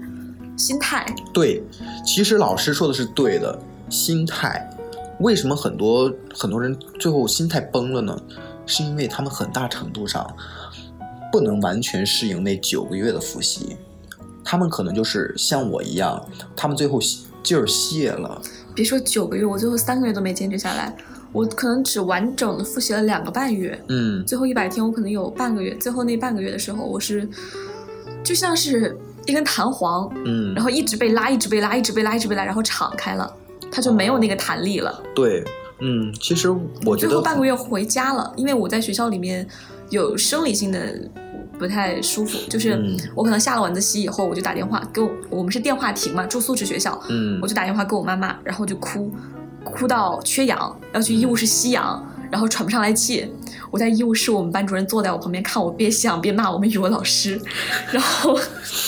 [0.58, 1.06] 心态。
[1.34, 1.62] 对，
[2.06, 4.68] 其实老师说的是对的，心态。
[5.20, 8.18] 为什么很多很多人最后心态崩了呢？
[8.66, 10.26] 是因为他们很大程度上
[11.32, 13.78] 不能完全适应那九个月的复习，
[14.44, 16.24] 他们可能就是像我一样，
[16.56, 17.00] 他们最后
[17.42, 18.42] 劲儿泄了。
[18.74, 20.96] 别说九个月，我最后三个月都没坚持下来，
[21.32, 23.78] 我可能只完整的复习了两个半月。
[23.90, 25.76] 嗯，最后一百天，我可能有半个月。
[25.76, 27.28] 最后那半个月的时候，我是
[28.24, 33.34] 就像是一根弹簧，嗯，然后一直被拉，一直被拉，一直被拉，一直被拉，然后敞开了，
[33.72, 35.04] 它就没有那个弹力了。
[35.14, 35.44] 对，
[35.82, 36.50] 嗯，其实
[36.86, 39.46] 我觉最后半个月回家了，因为我在学校里面
[39.90, 40.80] 有生理性的
[41.58, 49.12] 不太舒服，就是嗯我可能下了晚自习以后，我就打电话给我，我们是电话亭嘛，住宿制学校，嗯我就打电话给我妈妈，然后就哭，
[49.64, 53.32] 哭到缺氧，要去医务室吸氧，然后喘不上来气。
[53.72, 57.40] 我在医务室，我们班主任坐在我旁边看我边吸氧边骂我们语文老师，
[57.92, 58.38] 然后，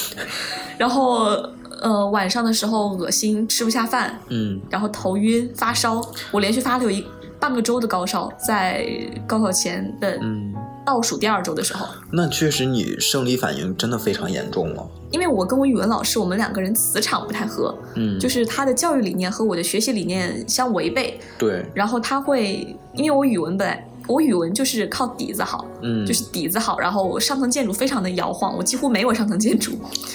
[0.77, 1.41] 然后
[1.83, 4.59] 呃晚上的时候恶心，吃不下饭，嗯。
[4.69, 7.05] 然后头晕发烧，我连续发了有一
[7.39, 8.87] 半个周的高烧，在
[9.27, 10.53] 高考前的嗯，
[10.85, 14.89] 倒数第二周的时候，那确实你生理反应真的非常严重了。
[15.11, 29.71] 因为我跟我语文老师，我们两个人磁场不太合，嗯，就是他的教育理念和我的学习理念相违背，对，然后他会，因为我语文本来我语文就是靠底子好，嗯，就是底子好，然后上层建筑非常的摇晃，我几乎没有上层建筑，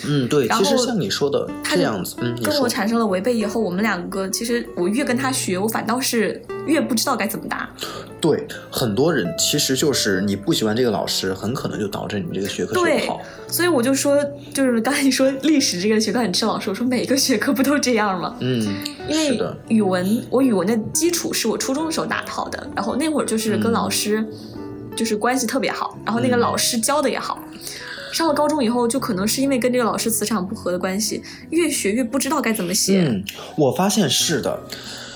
[0.07, 7.69] 嗯，对，然后其实像你说的他这样子，嗯，跟我，产生了违背以后，我们两个其实我越跟他学，我反倒是越不知道该怎么答。
[8.21, 13.21] 对，很多人其实就是你不喜欢这个老师，很可能就导致你这个学科学对不好。
[13.47, 18.37] 所以我就说，就是刚才你说历史这个学科很吃老师，我说每个学科不都这样吗？
[18.41, 18.61] 嗯，
[19.09, 24.25] 因为，语文，我语文的基础是我初中的时候打好的，然后那会儿就是跟嗯老师
[24.95, 27.43] 就是关系特别好，然后那个嗯老师教的也好。
[28.11, 33.03] 上了高中以后，就可能是因为跟这个老师磁场不合的关系，越学越不知道该怎么写。
[33.03, 33.23] 嗯，
[33.57, 34.59] 我发现是的，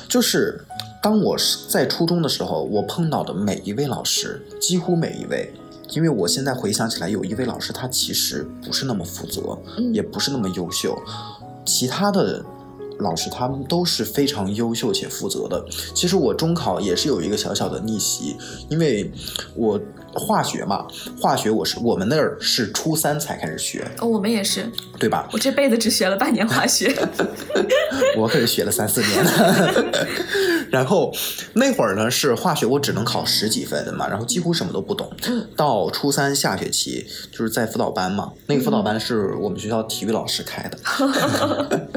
[0.07, 0.63] 就是
[1.03, 5.53] 当我是在初中的时候，我碰到的每一位老师，几乎每一位。
[5.91, 10.97] 因为我现在回想起来，有一位老师他其实不是那么负责，嗯也不是那么优秀，
[11.67, 12.43] 其他的
[13.03, 15.65] 老师他们都是非常优秀且负责的。
[15.95, 18.37] 其实我中考也是有一个小小的逆袭，
[18.69, 19.11] 因为
[19.55, 19.79] 我
[20.15, 20.87] 化学嘛，
[21.21, 25.29] 化学我是我们那儿是初三才开始学，哦，我们也是，对吧？
[25.33, 26.95] 我这辈子只学了半年化学。
[28.17, 29.25] 我可是学了三四年，
[30.71, 31.13] 然后
[31.55, 35.11] 那会儿呢是化学，我只能考十几分的嘛，然后几乎什么都不懂。
[35.27, 40.79] 嗯到初三下学期就是在辅导班嘛，那个辅导班是我们学校体育老师开的。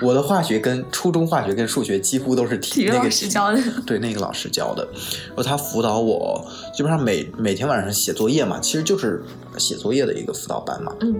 [0.00, 3.62] 我的化学跟初中化学跟数学几乎都是体育老那个师教的。
[3.86, 4.86] 对，那个老师教的，
[5.28, 9.22] 然后他辅导我，基本上每每天晚上写作业嘛，其实就是
[9.56, 10.94] 写作业的一个辅导班嘛。
[11.00, 11.14] 嗯，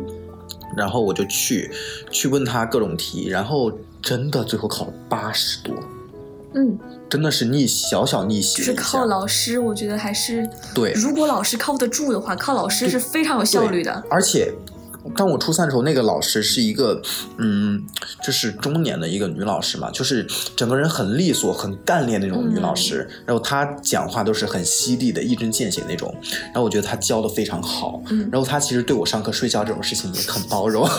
[0.77, 1.71] 然后我就去
[2.11, 5.75] 去问他各种题，然后真的最后考了八十多，
[6.55, 6.79] 嗯，
[7.09, 8.59] 真的是逆小小逆袭。
[8.59, 14.05] 就是靠老师，我觉得还是对如果老师靠得住的话，靠老师是非常有效率的。
[14.11, 14.53] 而且。
[15.17, 17.01] 当我初三的时候，那个老师是一个，
[17.39, 17.85] 嗯，
[18.23, 23.09] 就是中年的一个女老师嘛，就是整个人很利索、很干练那种女老师。
[23.27, 26.15] 然后她讲话都是很犀利的、一针见血那种。
[26.47, 28.03] 然后我觉得她教的非常好。
[28.11, 30.89] 嗯然后她其实对我上课睡觉这种事情也很包容。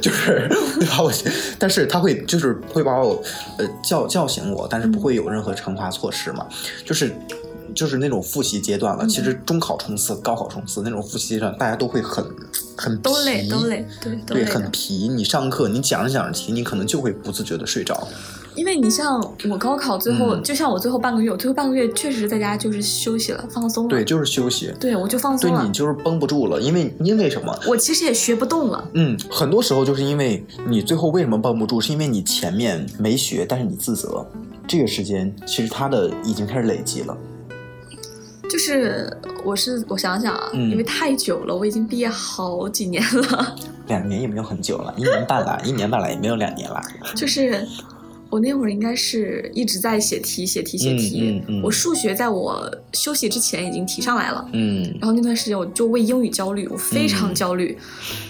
[0.00, 0.46] 就是
[0.78, 1.10] 会把我，
[1.58, 3.22] 但是她会就是会把我
[3.58, 6.46] 呃叫叫醒我，但是不会有任何惩罚措施嘛，
[6.84, 7.10] 就是
[7.74, 9.04] 就是那种复习阶段了。
[9.04, 12.24] 嗯其实中考冲刺、高考冲刺那种复习阶段，大家都会很
[12.76, 15.08] 很都累，疲都累，对，都对，很疲。
[15.08, 18.08] 你上课，你讲着讲着题，你可能就会不自觉的睡着。
[18.56, 23.90] 因为你像我高考最后，嗯就像我最后半个月，我最后半个月确实在家就是休息了，放松了。
[23.90, 24.72] 对，就是休息。
[24.80, 25.72] 对，我就放松了对你。
[25.72, 27.56] 就是绷不住了，因为因为什么？
[27.66, 28.88] 我其实也学不动了。
[28.94, 34.24] 嗯，很多时候就是因为你最后为什么绷不住，是因为你前面没学，但是你自责，
[34.68, 37.16] 这个时间其实它的已经开始累积了。
[38.50, 39.10] 就是
[39.44, 43.56] 我是我想想啊，嗯因为太久了，我已经毕业好几年了。
[43.88, 46.80] 两年也没有很久了，一年半了，一年半了也没有两年了。
[47.14, 47.66] 就是
[48.30, 51.20] 我那会儿应该是一直在写题、写题、写题。
[51.22, 54.44] 嗯嗯嗯我数学在我休息之前已经提上来了。
[54.52, 57.76] 嗯然后那段时间我就为英语焦虑，我非常嗯焦虑，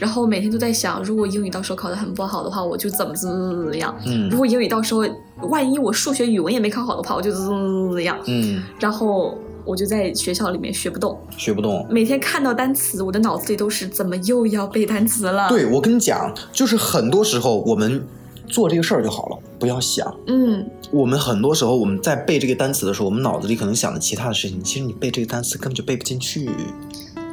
[0.00, 3.94] 然后每天都在想，如果英语到时候考得很不好的话，我就怎么怎么怎么怎么样。
[4.06, 5.04] 嗯如果英语到时候
[5.48, 8.18] 万一我数学、语文也没考好的话，我就怎么怎么怎么样。
[8.26, 11.86] 嗯，然后我就在学校里面学不动，学不动。
[11.90, 18.04] 每天看到单词，我的脑子里都是怎么又要背单词了。，对，我跟你讲，就是很多时候我们
[18.46, 20.14] 做这个事儿就好了，不要想。
[20.26, 26.48] 嗯，我们很多时候我们在背这个单词的时候，我们脑子里可能想的其他的事情，其实你背这个单词根本就背不进去。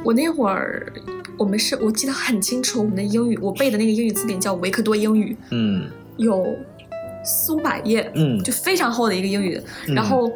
[0.04, 0.92] 我那会儿
[1.38, 5.84] 我们是我记得很清楚，我们的英语我背的那个英语字典叫维克多英语，嗯
[6.16, 6.46] 有
[7.24, 9.60] 四五百页，嗯就非常厚的一个英语。
[9.86, 10.30] 嗯然后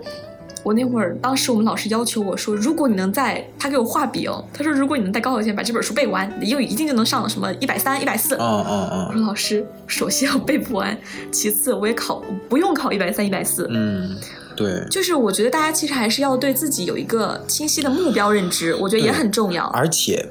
[0.66, 8.34] 我那会儿，当时我们老师要求我说，如果你能在，他给我画饼，他说如果你能在高考前把这本书背完，英语一定就能上什么一百三、一百四。
[8.34, 10.98] 嗯嗯我说嗯老师，首先我背不完，
[11.30, 13.68] 其次我也考不用考一百三、一百四。
[13.70, 14.16] 嗯，
[14.56, 14.84] 对。
[14.90, 19.66] 就是我觉得大家其实还是要对自己有一个清晰的目标认知，我觉得也很重要。
[19.66, 20.30] 而且，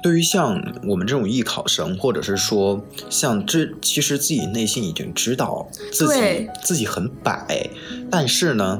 [0.00, 7.68] 对于像我们这种艺考生，或者是说像这，其实自己内心已经知道自己自己很摆，
[8.08, 8.78] 但是呢。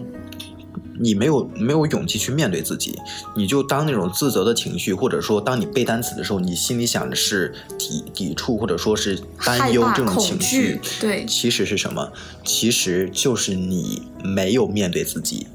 [1.02, 2.96] 你没有没有勇气去面对自己，
[3.36, 12.12] 你就当那种自责的情绪，或者说当你背单词的时候，你心里想的是抵抵触，或者说是担忧这种情绪，对其实是什么？
[12.44, 15.48] 其实就是你没有面对自己，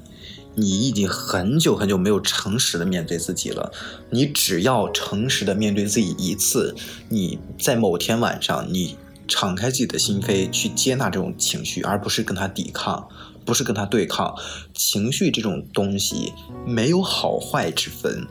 [0.56, 3.72] 你已经很久很久没有诚实的面对自己了。
[4.10, 6.76] 你只要诚实的面对自己一次，
[7.08, 13.08] 你在某天晚上，你敞开自己的心扉去接纳这种情绪，而不是跟他抵抗，
[13.48, 14.36] 不是跟他对抗。
[14.76, 16.34] 情绪这种东西
[16.66, 18.28] 没有好坏之分，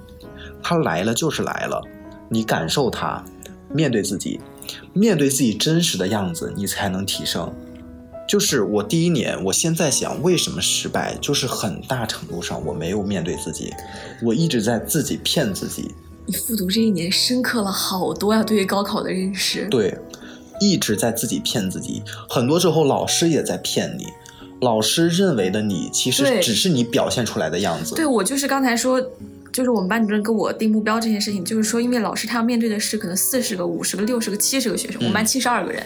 [0.63, 1.83] 它来了就是来了，
[2.29, 3.25] 你感受它，
[3.73, 4.39] 面对自己，
[4.93, 7.53] 面对自己真实的样子，你才能提升。
[8.29, 13.73] 就是我第一年，我现在想为什么失败，就是很大程度上我没有面对自己，
[14.21, 15.95] 我一直在自己骗自己，
[16.27, 19.69] 你复读这一年深刻了好多呀，对于高考的认识。
[19.71, 19.97] 对，
[20.61, 22.03] 一直在自己骗自己。
[22.29, 24.07] 很多时候老师也在骗你，
[24.61, 27.95] 老师认为的你，其实只是你表现出来的样子。
[27.95, 29.01] 对我就是刚才说，
[29.53, 35.83] 就是我们班主任给我定目标这件事情，就是说，因为老师他要面对的是可能四十个、五十个、六十个、七十个学生，我们班七十二个人，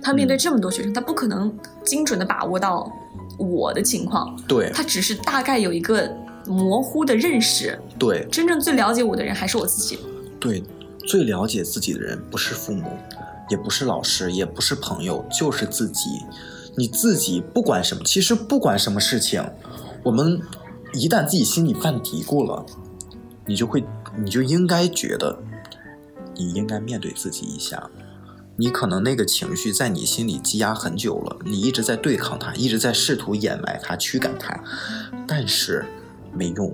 [0.00, 1.52] 他面对这么多学生，他不可能
[1.84, 2.90] 精准的把握到
[3.36, 6.08] 我的情况，对他只是大概有一个
[6.46, 7.76] 模糊的认识。
[7.98, 9.98] 对真正最了解我的人还是我自己。
[10.38, 10.62] 对，
[11.06, 12.84] 最了解自己的人不是父母，
[13.50, 16.20] 也不是老师，也不是朋友，就是自己。
[16.76, 19.44] 你自己不管什么，其实不管什么事情，
[20.02, 20.40] 我们
[20.92, 22.64] 一旦自己心里犯嘀咕了，
[23.46, 23.84] 你就会，
[24.16, 25.38] 你就应该觉得，
[26.36, 27.90] 你应该面对自己一下。
[28.56, 34.62] 你可能那个情绪在你心里积压很久了，你一直在对抗它，一直在试图掩埋它、驱赶它，
[35.26, 35.84] 但是
[36.32, 36.72] 没用。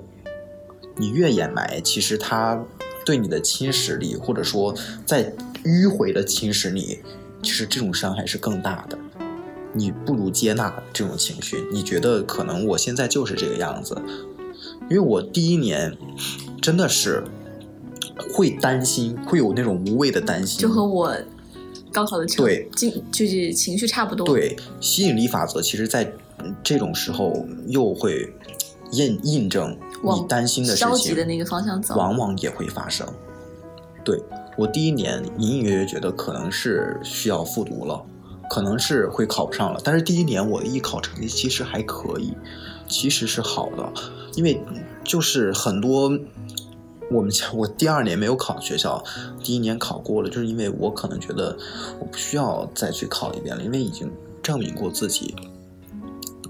[0.96, 2.62] 你越掩埋，其实它
[3.06, 4.74] 对你的侵蚀力，或者说
[5.06, 5.32] 在
[5.64, 6.98] 迂回的侵蚀你，
[7.42, 8.98] 其实这种伤害是更大的。
[9.72, 13.96] 你不如接纳这种情绪，你觉得可能我现在就是这个样子，
[14.88, 15.96] 因为我第一年
[16.61, 17.22] 真的是
[18.33, 21.16] 会担心，会有那种无谓的担心，就和我
[21.92, 28.33] 高考的情对境就是情绪差不多。，对，吸引力法则其实在嗯这种时候又会
[28.92, 31.94] 印印证你担心的事情消极的那个方向走。
[31.96, 33.06] 往往也会发生。
[34.04, 34.18] 对
[34.56, 38.02] 我第一年隐隐约约觉得可能是需要复读了，
[38.50, 42.34] 可能是会考不上了，但是第一年我的艺考成绩其实还可以，
[42.88, 43.92] 其实是好的，
[44.34, 44.60] 因为
[45.04, 46.18] 就是很多。
[47.12, 49.02] 我们家我第二年没有考学校，
[49.42, 51.56] 第一年考过了，就是因为我可能觉得
[51.98, 54.08] 我不需要再去考一遍了，因为已经
[54.40, 55.34] 证明过自己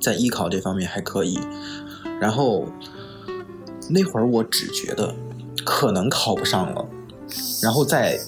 [0.02, 1.38] 在艺考这方面还可以。
[2.20, 2.66] 然后
[3.88, 5.14] 那会儿我只觉得
[5.64, 6.86] 可能考不上了，
[7.62, 8.20] 然后在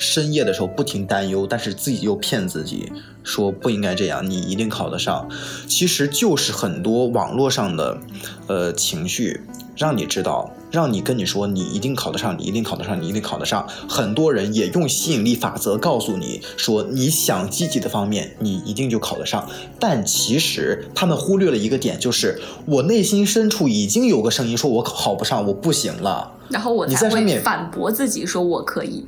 [0.00, 2.90] 深夜的时候不停担忧，但是自己又骗自己
[3.22, 5.28] 说不应该这样，你一定考得上。
[5.68, 7.98] 其实就是很多网络上的
[8.46, 9.42] 呃情绪，
[9.76, 13.68] 让你知道让你跟你说你一定考得上，你一定考得上，你一定考得上。
[13.86, 19.46] 很多人也用吸引力法则告诉你说，你想积极的方面，你一定就考得上。
[19.78, 26.32] 但其实他们忽略了一个点，就是我内心深处已经有个声音说我考不上，我不行了。
[26.48, 29.04] 然后我才会反驳自己说我可以。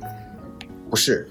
[0.93, 1.27] 不是，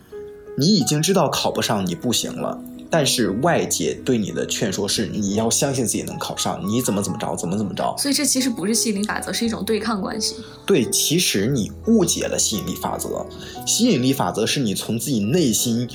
[0.59, 2.61] 你已经知道考不上，你不行了。
[2.91, 7.95] 但是外界对你的劝说是，你要相信自己能考上，你怎么怎么着，怎么怎么着。
[7.97, 10.35] 所以这其实不是吸引力法则，是一种对抗关系。
[10.67, 13.25] 对，其实你误解了吸引力法则。
[13.65, 15.89] 吸引力法则是你从自己内心，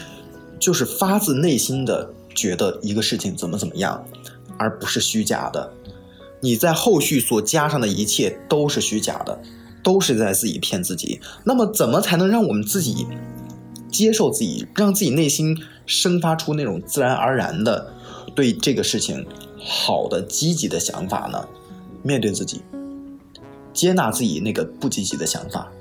[0.58, 4.02] 就是发自内心的觉得一个事情怎么怎么样，
[4.58, 5.70] 而不是虚假的。
[6.40, 9.38] 你在后续所加上的一切都是虚假的，
[9.84, 11.20] 都是在自己骗自己。
[11.44, 13.06] 那么，怎么才能让我们自己
[13.90, 17.94] 接受自己，让自己内心生发出那种自然而然的
[18.36, 19.26] 对这个事情
[19.60, 21.48] 好的、积极的想法呢？
[22.04, 22.62] 面对自己，
[23.74, 25.72] 接纳自己那个不积极的想法。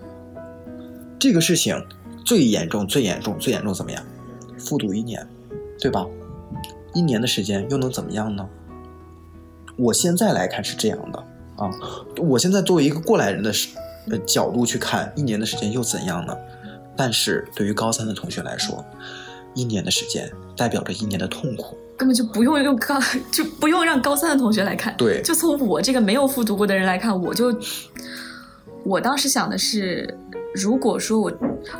[1.19, 1.81] 这个事情
[2.25, 4.03] 最严重、最严重、最严重怎么样？
[4.59, 5.27] 复读一年，
[5.81, 6.07] 对吧？
[6.95, 8.49] 一年的时间又能怎么样呢？
[9.77, 11.19] 我现在来看是这样的
[11.57, 11.71] 啊，
[12.17, 13.69] 我现在作为一个过来人的视
[14.11, 16.35] 呃角度去看，一年的时间又怎样呢？
[16.97, 18.85] 但是对于高三的同学来说，
[19.55, 21.77] 一年的时间代表着一年的痛苦。
[21.99, 23.01] 根本就不用用高，
[23.33, 24.95] 就不用让高三的同学来看。
[24.99, 27.59] 对就从我这个没有复读过的人来看，我就，
[28.85, 30.15] 我当时想的是，
[30.57, 31.31] 如果说我，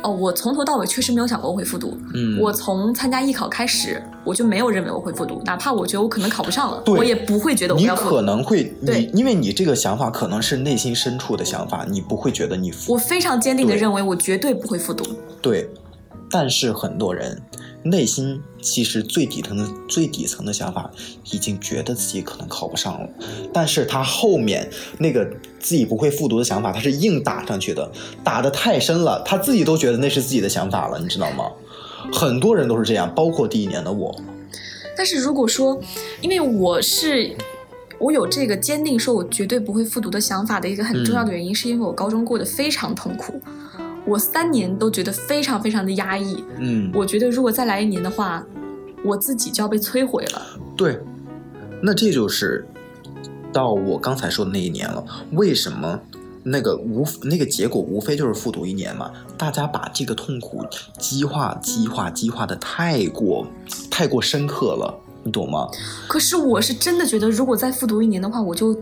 [0.03, 1.97] 哦，我从头到尾确实没有想过我会复读。
[2.13, 8.15] 嗯，我从参加艺考开始，我就没有认为我会复读，哪怕我觉得我可能考不上了，我也不会觉得我你要复读。
[8.17, 15.03] 可能会，对你因为你这个想法可能是内心深处的想法，你不会觉得你复我非常坚定的认为我绝对不会复读。
[15.41, 15.67] 对，
[16.29, 17.41] 但是很多人
[17.83, 20.91] 内心其实最底层的最底层的想法
[21.31, 23.09] 已经觉得自己可能考不上了，
[23.53, 25.25] 但是他后面那个
[25.59, 27.89] 自己不会复读的想法，他是硬打上去的，
[28.23, 31.49] 打得太深了，他自己都觉得那是自己的想法了，你知道吗？
[32.11, 34.15] 很多人都是这样，包括第一年的我。
[34.95, 35.79] 但是如果说，
[36.21, 37.35] 因为我是
[37.99, 43.39] 我有这个坚定说我绝对不会复读的想法的一个很重要的原因，是因为我高中过得非常痛苦，
[44.07, 46.43] 我三年都觉得非常非常的压抑。
[46.59, 48.43] 嗯，我觉得如果再来一年的话，
[49.03, 50.41] 我自己就要被摧毁了。
[50.77, 50.99] 对，
[51.83, 52.65] 那这就是
[53.51, 55.03] 到我刚才说的那一年了。
[55.33, 55.99] 为什么
[56.43, 59.11] 那个无那个结果无非就是复读一年嘛？
[59.37, 60.65] 大家把这个痛苦
[60.97, 63.45] 激化、激化、激化的太过
[63.91, 65.67] 太过深刻了，你懂吗？
[66.07, 68.73] 可是我是真的觉得，如果再复读一年的话，我就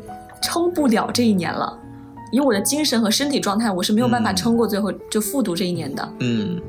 [0.42, 1.80] 撑不了这一年了。
[2.36, 6.14] 以我的精神和身体状态，我是没有办法嗯撑过最后就复读这一年的。
[6.20, 6.62] 嗯。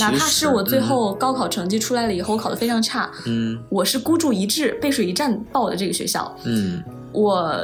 [0.00, 6.36] 哪怕是我最后高考成绩出来了以后考的非常差，嗯我是孤注一掷、背水一战报的这个学校。
[6.44, 7.62] 嗯我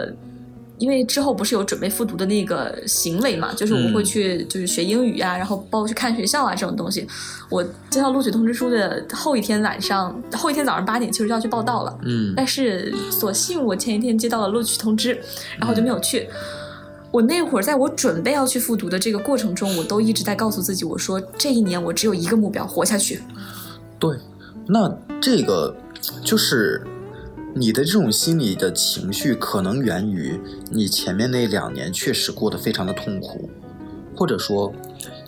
[0.78, 7.06] 因为之后不是有准备复读的那个行为嘛，就是我会去就是学英语啊，然后包括去看学校啊这种东西。
[7.48, 15.20] 我接到录取通知书的后一天晚上，后一天早上八点其实就要去报到了，嗯但是所幸我前一天接到了录取通知，
[15.58, 16.28] 然后就没有去。
[17.12, 23.22] 我那会儿在我准备要去复读的这个过程中，我都一直在告诉自己，我说这一年我只有一个目标，活下去。
[24.00, 24.16] 对，
[24.66, 25.72] 那这个
[26.24, 26.84] 就是
[27.56, 30.40] 你的这种心理的情绪，可能源于
[30.72, 33.48] 你前面那两年确实过得非常的痛苦，
[34.16, 34.72] 或者说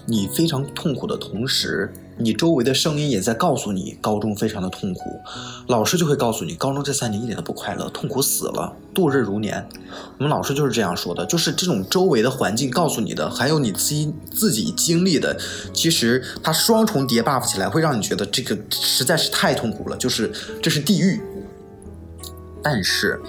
[0.06, 5.02] 你非常痛苦的同时，你周围的声音也在告诉你高中非常的痛苦，
[5.68, 9.64] 老师就会告诉你高中这三年一点都不快乐，痛苦死了，度日如年。
[10.18, 15.38] 我们老师就是这样说的，就是这种周围的环境告诉你的，还有你自己自己经历的，
[15.72, 21.20] 其实它双重叠 buff 起来，会让你觉得这个实在是太痛苦了，就是这是地狱。
[22.68, 23.20] 但是，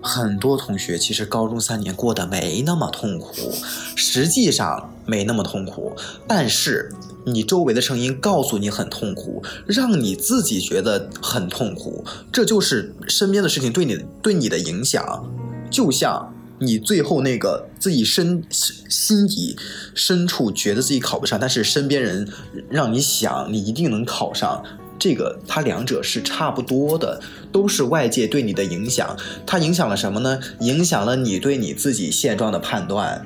[0.00, 3.52] 很多同学其实高中三年过得没那么痛苦，
[3.96, 5.96] 实际上没那么痛苦，
[6.28, 6.94] 但是
[7.26, 15.28] 你周围的声音告诉你很痛苦，让你自己觉得很痛苦，这就是身边的事情对你对你的影响，
[15.68, 16.32] 就像。
[16.60, 19.56] 你最后那个自己身心底
[19.94, 22.28] 深处觉得自己考不上，但是身边人
[22.68, 24.64] 让你想你一定能考上，
[24.98, 27.20] 这个它两者是差不多的，
[27.52, 29.16] 都是外界对你的影响。
[29.46, 30.40] 它影响了什么呢？
[30.60, 33.24] 影响了你对你自己现状的判断。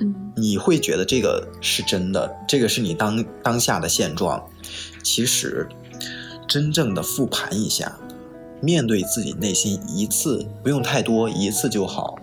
[0.00, 4.42] 嗯，你会觉得这个是真的，这个是你当当下的现状。
[5.02, 5.66] 其实，
[6.46, 7.98] 真正的复盘一下，
[8.60, 12.18] 面对自己内心一次不用太多，一次就好。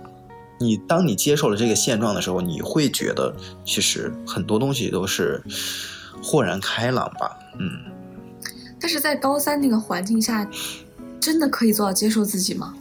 [0.59, 5.41] 你当你接受了这个现状的时候，你会觉得其实很多东西都是
[6.23, 7.37] 豁然开朗吧。
[7.59, 7.69] 嗯，
[8.79, 10.47] 但是在高三那个环境下，
[11.19, 12.73] 真的可以做到接受自己吗？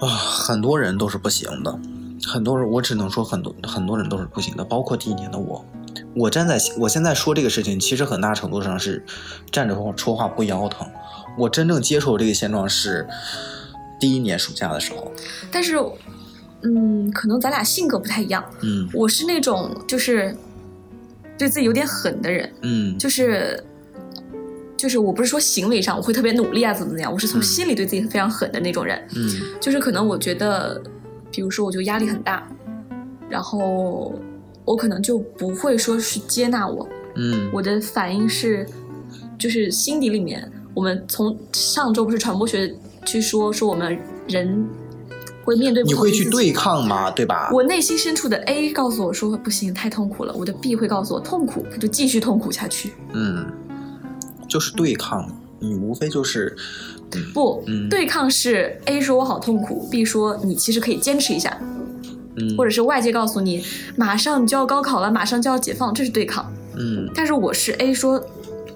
[0.00, 1.78] 啊，很多人都是不行的，
[2.26, 5.64] 很多人我只能说很多很多人都是不行的，包括第一年的我。
[6.14, 9.04] 我站在我现在说这个事情，其实很大程度上是
[9.50, 10.86] 站着说话不腰疼。
[11.36, 13.06] 我真正接受这个现状是
[14.00, 15.10] 第一年暑假的时候，
[15.50, 15.76] 但是，
[16.62, 18.44] 嗯，可能咱俩性格不太一样。
[18.62, 20.36] 嗯我是那种就是
[21.36, 23.62] 对自己有点狠的人，嗯就是
[24.78, 28.96] 就是我不是说行为上我会特别努力啊怎么怎么样，我是从嗯心里对自己非常狠的那种人。
[29.16, 29.28] 嗯
[29.60, 30.80] 就是可能我觉得，
[31.32, 32.48] 比如说我就压力很大，
[33.28, 34.14] 然后
[34.64, 38.64] 我可能就不会说是接纳我，嗯我的反应是，
[39.36, 42.72] 就是心底里面，我们从上周不是传播学
[43.04, 43.98] 去说说我们
[44.28, 44.64] 人
[45.44, 47.10] 会面对你会去对抗吗？
[47.10, 47.50] 对吧？
[47.52, 50.32] 我内心深处的 A 告诉我说不行，太痛苦了。
[50.34, 52.92] 我的 B 会告诉我痛苦，他就继续痛苦下去。
[53.14, 53.46] 嗯，
[54.48, 55.28] 就是对抗，
[55.58, 56.56] 你无非就是
[57.34, 61.56] 不，嗯对抗是 A 说我好痛苦，B 说你其实可以坚持一下，
[62.36, 63.64] 嗯或者是外界告诉你
[63.96, 66.50] 马上你就要高考了，马上就要解放，这是对抗。
[66.76, 68.24] 嗯但是我是 A 说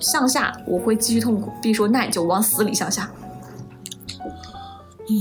[0.01, 3.11] 向下，我会继续痛苦；B 说那你就往死里向下。
[5.09, 5.17] 嗯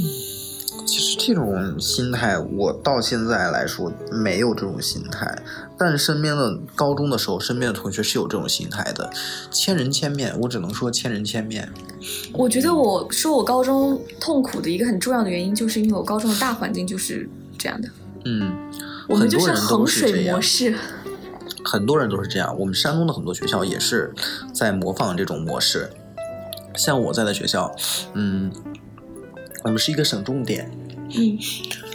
[0.88, 5.38] 其实这种心态，我到现在来说没有这种心态，
[5.84, 9.10] 但是身边的高中的时候，身边的同学是有这种心态的，
[9.50, 11.68] 千人千面，我只能说千人千面。
[12.32, 17.28] 我觉得我说我高中痛苦的一个很重要的原因，就是因为我高中的大环境就是
[17.58, 17.90] 这样的，
[18.26, 18.54] 嗯，
[19.10, 20.76] 我们就是衡水模，式。
[21.66, 22.56] 很多人都是这样。
[22.60, 24.14] 我们山东的很多学校也是
[24.54, 25.90] 在模仿这种模式。
[26.76, 27.76] 像我在的学校，
[28.14, 28.52] 嗯，
[29.64, 30.72] 我们是一个省重点，
[31.18, 31.40] 嗯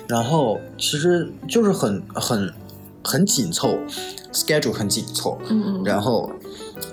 [0.08, 2.52] 然后其实就是很很
[3.06, 3.78] 很紧凑
[4.32, 6.30] ，schedule 很紧凑，嗯嗯，然后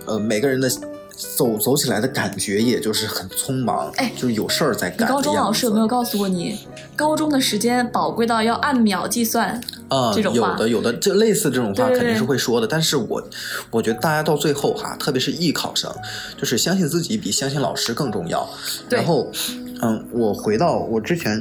[0.06, 0.70] 呃每个人的
[1.38, 5.08] 走走起来的感觉也就是很匆忙，哎就是有事儿在干。
[5.08, 6.60] 高中老师有没有告诉过你，
[6.96, 9.60] 高中的时间宝贵到要按秒计算？
[9.90, 12.66] 啊、这种有的有的，就类似这种话肯定是会说的。
[12.66, 13.24] 但是我
[13.70, 15.92] 我觉得大家到最后哈，特别是艺考生，
[16.36, 18.48] 就是相信自己比相信老师更重要。
[18.90, 19.30] 然后，
[19.84, 21.40] 嗯，我回到我之前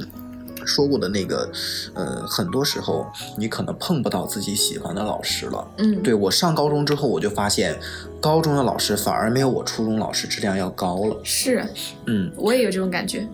[0.67, 1.51] 说过的那个，
[1.95, 3.07] 呃，很多时候
[3.37, 5.67] 你可能碰不到自己喜欢的老师了。
[5.79, 7.79] 嗯，对我上高中之后，我就发现
[8.21, 11.21] 高中的老师反而没有我初中老师质量要高了。
[11.25, 11.65] 是，
[12.07, 13.27] 嗯，我也有这种感觉。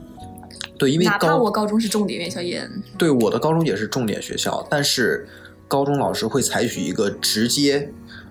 [0.78, 5.26] 对，因为哪怕高我高中是重点院校，也对，我的高中也是重点学校，但是
[5.66, 7.90] 高中老师会采取一个直接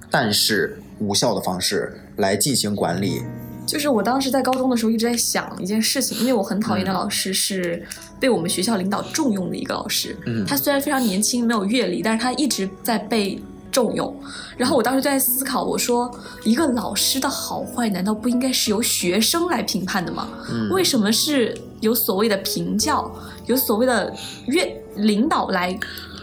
[0.10, 3.22] 但是无效的方式来进行管理。
[3.68, 7.86] 就是我当时在高中的时候一直在想一件事情，因为我很讨厌的老师是
[8.20, 10.18] 被我们学校领导重用的一个老师。
[10.26, 13.40] 嗯他虽然非常年轻，没有阅历，但是他一直在被
[13.70, 14.16] 重用。
[14.56, 16.10] 然后我当时就在思考，我说
[16.44, 20.30] 一个老师的好坏，难道不应该是由学生来评判的吗？
[20.50, 23.12] 嗯，为什么是有所谓的评教，
[23.46, 24.12] 有所谓的
[24.48, 25.78] 院领导来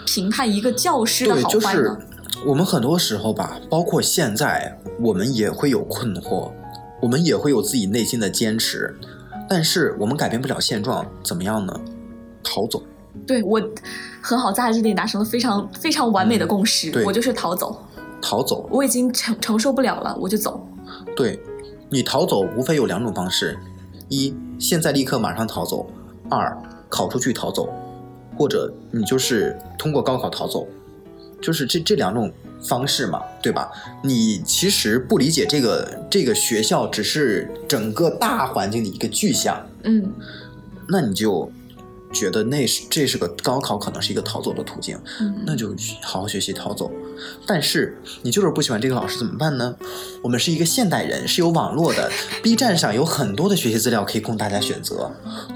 [0.07, 1.99] 评判一个教师的对，好就是坏呢？
[2.45, 6.51] 我们很多时候吧，包括现在，我们也会有困惑，
[7.01, 8.95] 我们也会有自己内心的坚持，
[9.49, 11.81] 但是我们改变不了现状，怎么样呢？
[12.43, 12.83] 逃走。
[13.27, 13.61] 对我
[14.21, 17.81] 很好，在这里达成了非常非常完美的共识，嗯我就是逃走。
[18.21, 20.67] 逃走，我已经承承受不了了，我就走。
[21.15, 21.39] 对
[21.91, 23.59] 你逃走无非有两种方式：
[24.09, 25.87] 一，现在立刻马上逃走；
[26.31, 26.57] 二，
[26.89, 27.69] 考出去逃走，
[28.37, 30.67] 或者你就是通过高考逃走，
[31.45, 32.33] 就是这这两种
[32.67, 33.71] 方式嘛，对吧？
[34.03, 40.11] 你其实不理解这个这个学校只是整个大环境的一个具象，嗯，
[40.89, 41.51] 那你就
[42.13, 46.91] 觉得那是这是个高考可能是一个逃走的途径，嗯那就好好学习逃走。
[47.47, 49.75] 但是你就是不喜欢这个老师怎么办呢？
[50.23, 52.11] 我们是一个现代人，是有网络的，
[52.43, 55.11] B 站上有很多的学习资料可以供大家选择。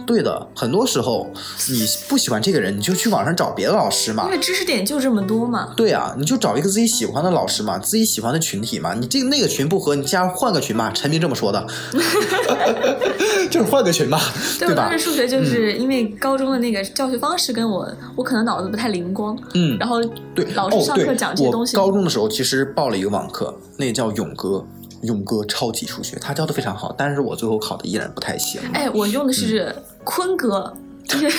[0.07, 1.30] 对的，很多时候
[1.68, 4.30] 你不喜欢这个人，你就去网上找别的老师嘛因。
[4.30, 5.74] 为知识点就这么多嘛。
[5.76, 8.94] 对啊，你就找一个自己喜欢的老师嘛，自己喜欢的群体嘛。
[8.94, 10.90] 你这个那个群不合，你加换个群嘛。
[10.90, 11.66] 陈明这么说的，
[13.51, 14.18] 就是换个群嘛，
[14.59, 15.05] 对对吧我当时？
[15.05, 20.03] 数学就是因为高中的那个教学方式跟我，我可能脑子不太灵光，嗯，然后
[20.34, 24.64] 对，老师上课讲这些东西，高中的时候其实报了一个网课，那个叫勇哥，
[25.03, 28.61] 勇哥超级数学，他教的非常好，但是我最后考的依然不太行。
[28.72, 30.74] 哎，我用的是嗯坤哥。
[31.09, 31.30] 就是哎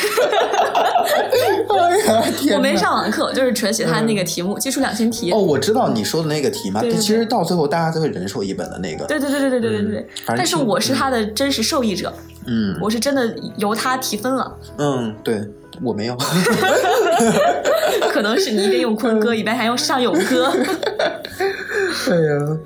[2.07, 5.32] 呀，天我没上网课，就是纯写他那个题目，基础两千题。
[5.32, 9.05] 哦，我知道你说的那个题嘛，对对对其实到最后大家都会人手一本的那个。
[9.05, 12.12] 对对对对对对对对嗯但是我是他的真实受益者，
[12.50, 14.58] 嗯我是真的由他提分了。
[14.78, 15.47] 嗯，对
[15.82, 16.18] 我没有。
[18.12, 20.45] 可能是你一边用坤哥，一边还用上勇哥。
[20.47, 22.58] 哎呀，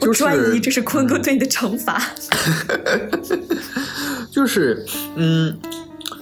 [0.00, 2.00] 就是专一，这是坤哥对你的惩罚。
[4.30, 4.84] 就是，
[5.16, 5.56] 嗯，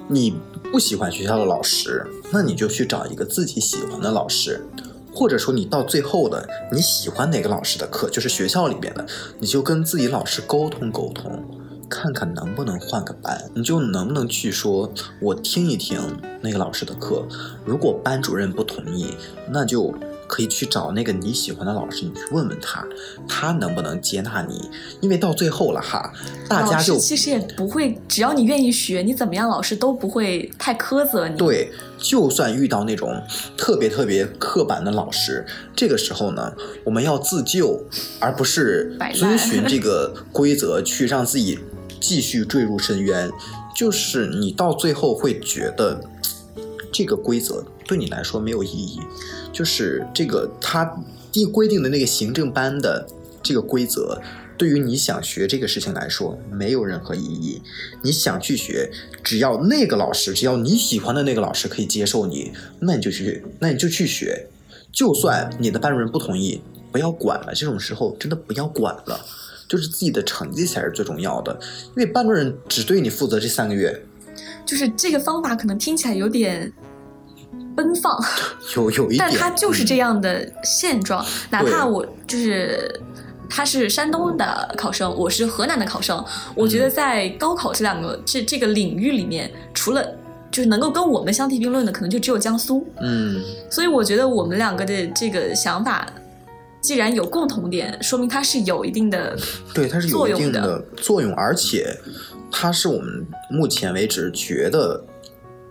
[0.09, 0.35] 你
[0.73, 4.65] 不喜欢学校的老师，那你就去找一个自己喜欢的老师，
[5.13, 9.07] 或者说你到最后的你喜欢哪个老师的课，就是学校里边的，
[9.39, 11.45] 你就跟自己老师沟通沟通，
[11.91, 16.01] 看看能不能换个班，你就能不能去说，我听一听
[16.41, 17.27] 那个老师的课，
[17.67, 19.09] 如果班主任不同意，
[19.51, 19.93] 那就。
[20.33, 22.87] 可以去找那个你喜欢的老师，你去问问他，
[23.27, 24.71] 他能不能接纳你？
[25.01, 26.13] 因为到最后了哈，
[26.49, 33.21] 大家就其实也不会，只要你愿意学，你怎么样，老师都不会太苛责你。，对，就算遇到那种
[33.57, 36.53] 特别特别刻板的老师，这个时候呢，
[36.85, 37.85] 我们要自救，
[38.21, 41.59] 而不是遵循这个规则去让自己
[42.01, 43.31] 继续坠入深渊。
[43.77, 46.03] 就是你到最后会觉得，
[46.93, 49.01] 这个规则对你来说没有意义，
[49.53, 50.99] 就是这个他
[51.31, 53.07] 定规定的那个行政班的
[53.43, 54.21] 这个规则。
[54.59, 57.63] 对于你想学这个事情来说，没有任何意义。
[58.03, 58.93] 你想去学，
[59.25, 64.49] 只要那个老师，只要你喜欢的那个老师可以接受你，那你就去，那你就去学。
[64.93, 66.61] 就算你的班主任不同意，
[66.93, 67.55] 不要管了。
[67.55, 69.25] 这种时候真的不要管了，
[69.71, 71.57] 就是自己的成绩才是最重要的。
[71.91, 74.05] 因为班主任只对你负责这三个月，
[74.67, 76.73] 就是这个方法可能听起来有点
[77.77, 78.21] 奔放，
[78.75, 81.25] 有有一 点，但它就是这样的现状。
[81.51, 83.01] 哪怕我就是
[83.49, 86.25] 他是山东的考生，我是河南的考生，
[86.57, 90.05] 我觉嗯得在高考这两个这这个领域里面，除了
[90.51, 92.85] 就是能够跟我们相提并论的，可能就只有江苏。
[93.01, 93.41] 嗯，
[93.71, 96.07] 所以我觉得我们两个的这个想法，
[96.81, 99.37] 既然有共同点，说明它是有一定的
[99.75, 101.95] 对，它是有一定的的作用，而且
[102.51, 105.03] 它是我们目前为止觉得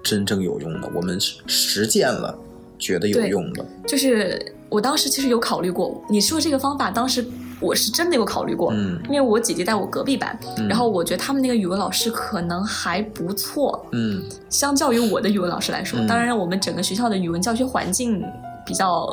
[0.04, 2.38] 真正有用的，我们实实践了，
[2.78, 3.66] 觉得有用的。
[3.88, 7.26] 就是我当时其实有考虑过，你说这个方法，当时
[7.60, 18.24] 我是真的有考虑过，嗯因为我姐姐在我隔壁班，嗯然后我觉得他们那个语文老师可能还不错，嗯相较于我的语文老师来说，嗯当然我们整个学校的语文教学环境
[18.66, 19.06] 比较，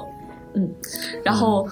[0.56, 0.68] 嗯，
[1.22, 1.68] 然后、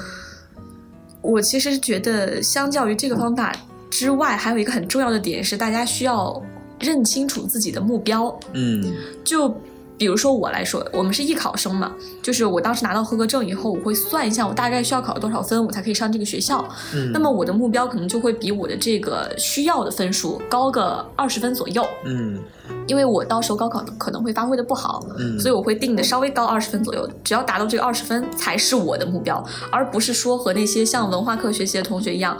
[1.20, 3.52] 我其实觉得，相较于这个方法
[3.90, 6.40] 之外，还有一个很重要的点是，大家需要
[6.78, 8.94] 认清楚自己的目标，嗯。
[9.24, 9.48] 就
[9.96, 16.64] 比如说我来说，我们是艺考生嘛，就是我当时拿到合格证以后，我会算一下我大概需要考多少分，我才可以上这个学校。
[16.92, 22.38] 嗯，那么我的目标可能就会比我的这个需要的分数高个二十分左右，嗯。
[22.86, 32.36] 因为我到时候高考可能会发挥的不好，嗯，所以我会定的稍微高二十分左右，只要达到这个二十分才是我的目标，而不是说和那些像文化课学习的同学一样，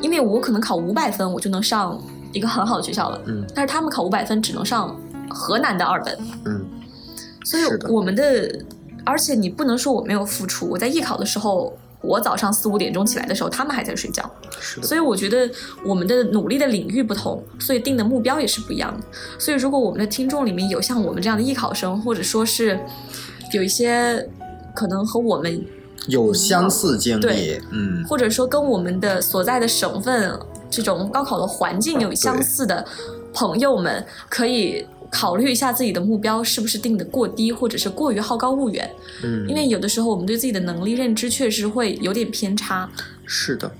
[0.00, 2.00] 因为我可能考五百分我就能上
[2.32, 3.44] 一个很好的学校了，嗯。
[3.54, 4.96] 但是他们考五百分只能上
[5.28, 6.64] 河南的二本，嗯
[7.48, 8.60] 所以我们的，
[9.04, 11.76] 而且你不能说我没有付出，我在艺考的时候。
[12.00, 14.22] 我早上四五点钟起来的时候，他们还在睡觉，
[14.60, 15.50] 是的，所以我觉得
[15.84, 19.04] 我们的努力的领域不同，所以定的目标也是不一样的。
[19.36, 22.78] 所以如果我们的听众里面有像我们这样的艺考生，或者说是
[23.52, 24.24] 有一些
[24.76, 25.60] 可能和我们，
[26.06, 30.38] 有相似经历，嗯或者说跟我们的所在的省份
[30.70, 32.86] 这种高考的环境有相似的
[33.34, 38.90] 朋友们，可以考虑一下自己的目标是不是定的过低，或者是过于好高骛远。
[39.24, 42.88] 嗯，因为有的时候我们对自己的能力认知确实会有点偏差。
[43.24, 43.70] 是的，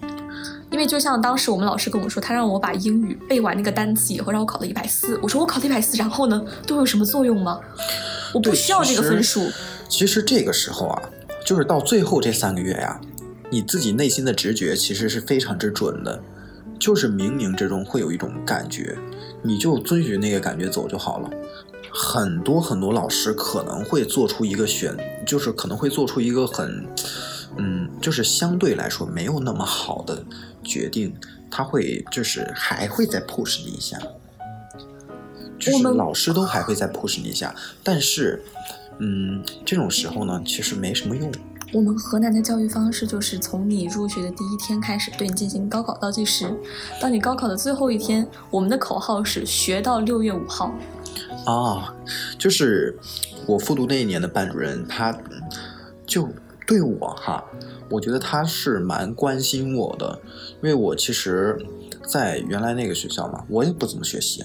[0.70, 5.18] 因为就像当时我们老师跟我说，他让我把英语背完那个单词以后，让我考到一百四。
[5.22, 7.60] 我说我考到一百四，然后呢，对我有什么作用吗？
[8.34, 9.48] 我不需要这个分数。
[9.88, 11.02] 其实这个时候啊，
[11.46, 13.00] 就是到最后这三个月呀、
[13.50, 16.20] 你自己内心的直觉其实是非常之准的，
[16.78, 18.98] 就是冥冥之中会有一种感觉，
[19.42, 21.30] 你就遵循那个感觉走就好了。
[21.90, 24.94] 很多很多老师可能会做出一个选，
[25.26, 26.86] 就是可能会做出一个很，
[27.56, 30.22] 嗯，就是相对来说没有那么好的
[30.62, 31.14] 决定，
[31.50, 33.98] 他会就是还会再 push 你一下，
[35.58, 38.44] 就是老师都还会再 push 你一下，但是，
[38.98, 41.32] 嗯，这种时候呢，其实没什么用。
[41.72, 46.50] 我们河南的教育方式就是从你入学的第一天开始对你进行高考倒计时，
[47.00, 50.72] 到你高考的最后一天，我们的口号是学到六月五号。
[51.44, 51.94] 啊，
[52.38, 52.98] 就是
[53.46, 55.14] 我复读那一年的班主任，他
[56.06, 56.28] 就
[56.66, 57.44] 对我哈，
[57.90, 60.20] 我觉得他是蛮关心我的，
[60.62, 61.58] 因为我其实，
[62.10, 64.42] 在原来那个学校嘛，我也不怎么学习，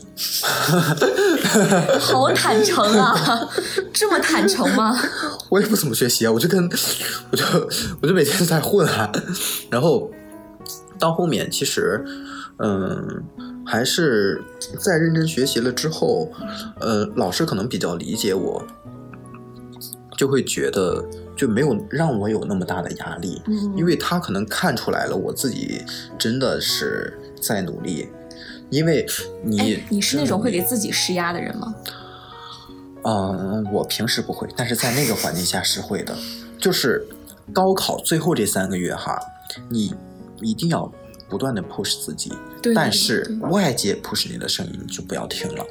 [1.99, 3.49] 好坦诚啊，
[3.93, 4.93] 这么坦诚吗？
[5.49, 6.69] 我也不怎么学习啊，我就跟
[7.31, 7.45] 我就
[8.01, 9.09] 我就每天在混啊，
[9.71, 10.11] 然后
[10.99, 12.03] 到后面其实，
[12.57, 13.23] 嗯，
[13.65, 14.43] 还是
[14.79, 16.29] 在认真学习了之后，
[16.81, 18.61] 呃，老师可能比较理解我，
[20.17, 21.03] 就会觉得
[21.35, 25.81] 就没有让我有那么大的压力，嗯因为他可能看出来了我自己
[26.19, 27.17] 真的是
[27.47, 28.07] 在努力，
[28.69, 29.05] 因为
[29.43, 31.75] 你哎，你是那种会给自己施压的人吗？
[33.03, 36.15] 嗯，我平时不会，但是在那个环境下是会的。
[36.57, 37.05] 就是
[37.51, 39.19] 高考最后这三个月哈，
[39.69, 39.93] 你
[40.39, 40.89] 一定要
[41.27, 42.31] 不断的 push 自己，
[42.73, 45.65] 但是外界 push 你的声音就不要听了。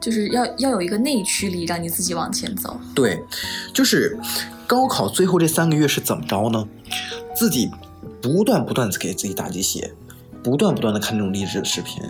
[0.00, 2.78] 就是要要有一个内驱力，让你自己往前走。
[2.94, 3.22] 对，
[3.72, 4.18] 就是
[4.66, 6.66] 高考最后这三个月是怎么着呢？
[7.36, 7.70] 自己
[8.20, 9.92] 不断不断的给自己打鸡血，
[10.48, 12.02] 不断不断的看这种励志的视频，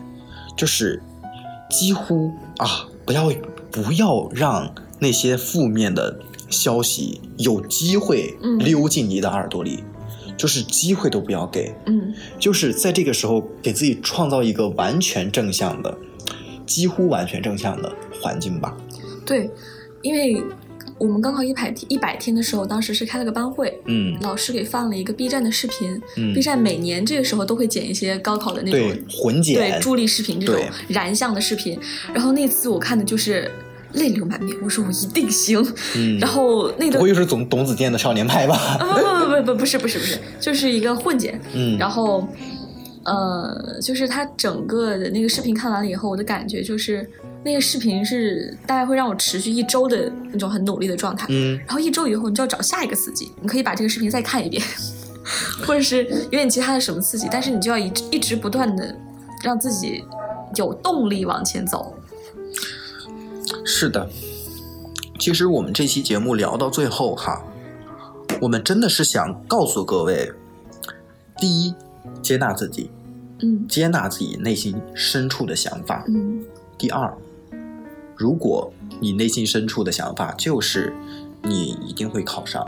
[0.57, 1.03] 就是
[1.69, 3.33] 几乎啊，不要
[3.73, 9.83] 不要让那些负面的消息有机会嗯溜进你的耳朵里，
[10.37, 11.75] 就是机会都不要给。
[11.87, 15.99] 嗯，就是在这个时候给自己创造一个完全正向的，
[16.65, 18.77] 几乎完全正向的环境吧。
[19.27, 19.51] 对，
[20.03, 20.41] 因为
[20.99, 26.01] 我们高考一百一百天的时候，当时是开了个班会，嗯，老师给放了一个 B 站的视频。
[26.17, 31.79] 嗯 B 站每年这个时候都会剪一些高考的那种对混剪，对助力视频这种燃向的视频。
[32.13, 33.51] 然后那次我看的就是
[33.95, 35.65] 泪流满面，我说我一定行。
[35.97, 38.55] 嗯然后那个不会又是董董子健的少年派吧？
[38.81, 41.41] 啊不不不不不是不是不是，就是一个混剪。
[41.55, 42.27] 嗯，然后，
[43.05, 47.09] 呃，就是他整个的那个视频看完了以后，我的感觉就是
[47.45, 51.27] 那个视频是大概会让我持续一周的那种很努力的状态。
[51.31, 54.63] 嗯然后一周以后，你就要找下一个刺激，你可以把这个视频再看一遍，
[55.65, 58.95] 或者是有点其他的什么刺激，但是你就要一直一直不断的
[59.43, 60.05] 让自己
[60.57, 61.95] 有动力往前走。
[63.65, 64.09] 是的。
[65.19, 67.45] 其实我们这期节目聊到最后哈，
[68.41, 70.33] 我们真的是想告诉各位：
[71.39, 71.75] 第一，
[72.23, 72.91] 接纳自己，
[73.41, 76.41] 嗯接纳自己内心深处的想法；嗯
[76.79, 77.13] 第二，
[78.19, 80.93] 如果你内心深处的想法就是
[81.45, 82.67] 你一定会考上，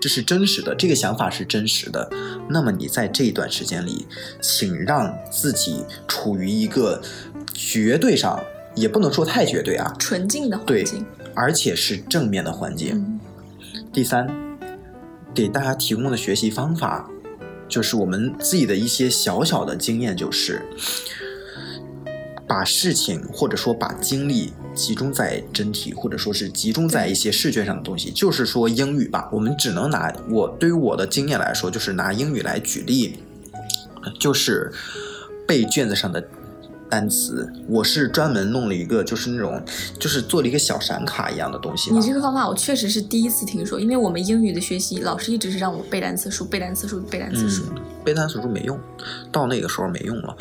[0.00, 2.08] 这是真实的，这个想法是真实的，
[2.48, 4.06] 那么你在这一段时间里，
[4.40, 7.02] 请让自己处于一个
[7.52, 8.40] 绝对上，
[8.76, 11.04] 也不能说太绝对啊，纯净的环对境。
[11.34, 12.92] 而且是正面的环境。
[12.94, 13.20] 嗯
[13.92, 14.28] 第三，
[15.34, 17.08] 给大家提供的学习方法，
[17.68, 20.62] 就是我们自己的一些小小的经验，就是
[22.46, 28.10] 把事情或者说把精力集中在真题，或者说是集中在一些试卷上的东西。
[28.10, 33.18] 就是说英语吧，我们只能拿我对于我的经验来说，就是拿英语来举例，
[34.18, 34.72] 就是
[35.46, 36.26] 背卷子上的。
[36.94, 39.60] 单词，我是专门弄了一个，就是那种，
[39.98, 41.92] 就是做了一个小闪卡一样的东西。
[41.92, 47.64] 你这个方法我确实是第一次听说，因为我们英语的学习，老师一直是让我背单词书、背单词书、背单词书。
[47.74, 48.78] 嗯，背单词书没用，
[49.32, 50.36] 到那个时候没用了。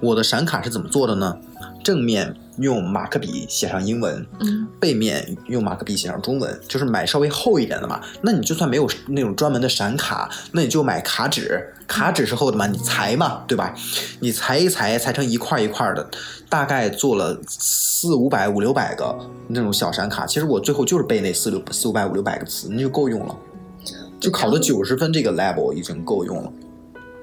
[0.00, 1.36] 我的闪卡是怎么做的呢？
[1.82, 8.00] 正面用马克笔写上英文，嗯背面用马克笔写上中文，就是买稍微厚一点的嘛。
[8.22, 13.74] 那你就算没有那种专门的闪卡，那你就买卡纸，卡纸是厚的嘛，你裁嘛，对吧？
[14.20, 16.08] 你裁一裁，裁成一块一块的，
[16.48, 19.18] 大概做了四五百、五六百个
[19.48, 20.26] 那种小闪卡。
[20.26, 23.36] 其实我最后就是背那四六四五百、五六百个词，那就够用了。
[24.20, 26.52] 就考了九十分这个 level 已经够用了。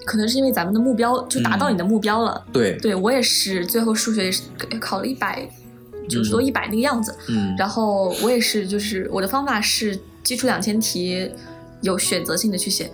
[0.08, 2.42] 可能是因为咱们的目标就达到你的目标了。
[2.54, 4.44] 对，对我也是，最后数学也是
[4.80, 5.46] 考了一百
[6.08, 7.14] 九十多、一百那个样子。
[7.28, 11.30] 嗯，然后我也是，就是我的方法是基础两千题
[11.82, 12.90] 有选择性的去写，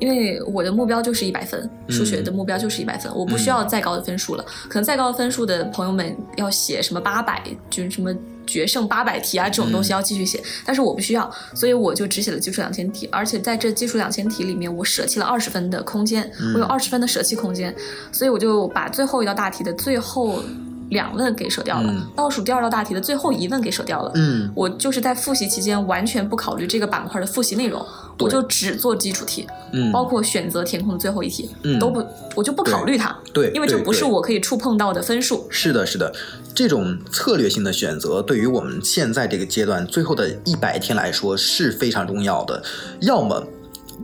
[0.00, 4.44] 因为我的目标就是一百分，数学的目标就是一百分，我不需要再高的分数了。
[4.68, 7.40] 可能再高的分数的朋友们要写什么八百，
[7.70, 8.12] 就是什么。
[8.46, 17.74] 决胜八百题啊，这种东西要继续写，但是我不需要，所以我就只写了基础两千题，而且在这基础两千题里面，我舍弃了二十分的空间，我有二十分的舍弃空间，
[18.12, 20.42] 所以我就把最后一道大题的最后
[20.90, 24.12] 两问给舍掉了，嗯倒数第二道大题的最后一问给舍掉了。
[24.14, 27.84] 嗯，我就是在复习期间完全不考虑这个板块的复习内容，
[28.18, 35.46] 我就只做基础题，嗯，包括选择填空的最后一题、嗯都不，我就不考虑它，对，因为这不是我可以触碰到的分数。
[35.50, 36.12] 是的，是的，
[36.54, 42.62] 这种策略性的选择对于我们现在这个阶段最后的一百天来说是非常重要的。
[43.00, 43.44] 要么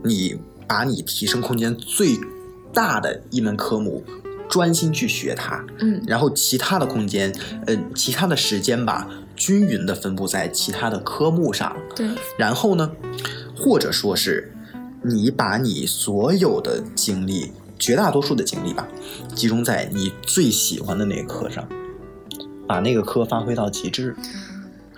[0.03, 2.17] 你把你提升空间最
[2.73, 4.03] 大的一门科目
[4.49, 7.33] 专心去学它，嗯然后其他的空间，
[7.65, 11.75] 呃，其他的时间吧，均匀的分布在其他的科目上。
[11.95, 12.91] 对，然后呢，
[13.55, 14.53] 或者说是
[15.03, 18.87] 你把你所有的精力，绝大多数的精力吧，
[19.33, 21.67] 集中在你最喜欢的那个课上，
[22.67, 24.15] 把那个科发挥到极致。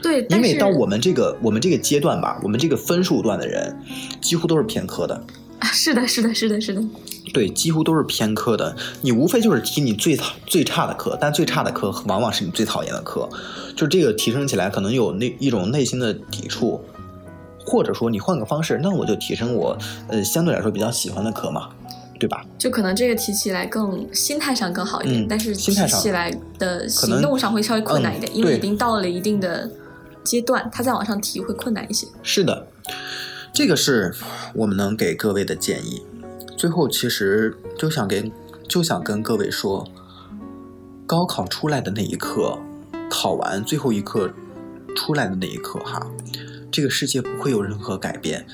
[0.02, 3.76] 对，因为到我们这个我们这个阶段吧，我们这个分数段的人，
[4.22, 5.24] 几乎都是偏科的。
[5.60, 6.82] 啊 是的，是的，是的，是的，
[7.34, 8.76] 对，几乎都是偏科的。
[9.02, 13.28] 你无非就是提你最讨最差的课，但最差的课往往是你最讨厌的课。
[13.76, 16.82] 就这个提升起来，可能有那一种内心的抵触，
[17.66, 19.78] 或者说你换个方式，那我就提升我
[20.08, 21.70] 呃相对来说比较喜欢的科嘛，
[22.20, 22.46] 对吧？
[22.58, 29.70] 就可能这个提起来更心态上更好一点，嗯但是提心态上起来的行动上会稍微困难一点，嗯因为已经到了一定的
[30.24, 32.08] 阶段，它再往上提会困难一些。
[32.24, 32.68] 是的，
[33.56, 34.14] 这个是
[34.54, 36.04] 我们能给各位的建议。
[36.58, 38.30] 最后，其实就想给
[38.68, 39.88] 就想跟各位说，
[41.08, 42.60] 高考出来的那一刻，
[43.10, 44.30] 考完最后一刻
[44.94, 46.06] 出来的那一刻，哈，
[46.70, 48.46] 这个世界不会有任何改变，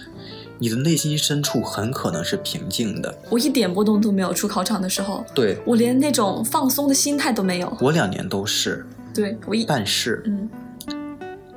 [0.60, 3.18] 你的内心深处很可能是平静的。
[3.32, 7.76] 我一点波动都没有，出考场的时候，对我连那种放松的心态都没有。
[7.82, 8.86] 我两年都是，
[9.16, 10.48] 对我一但是嗯，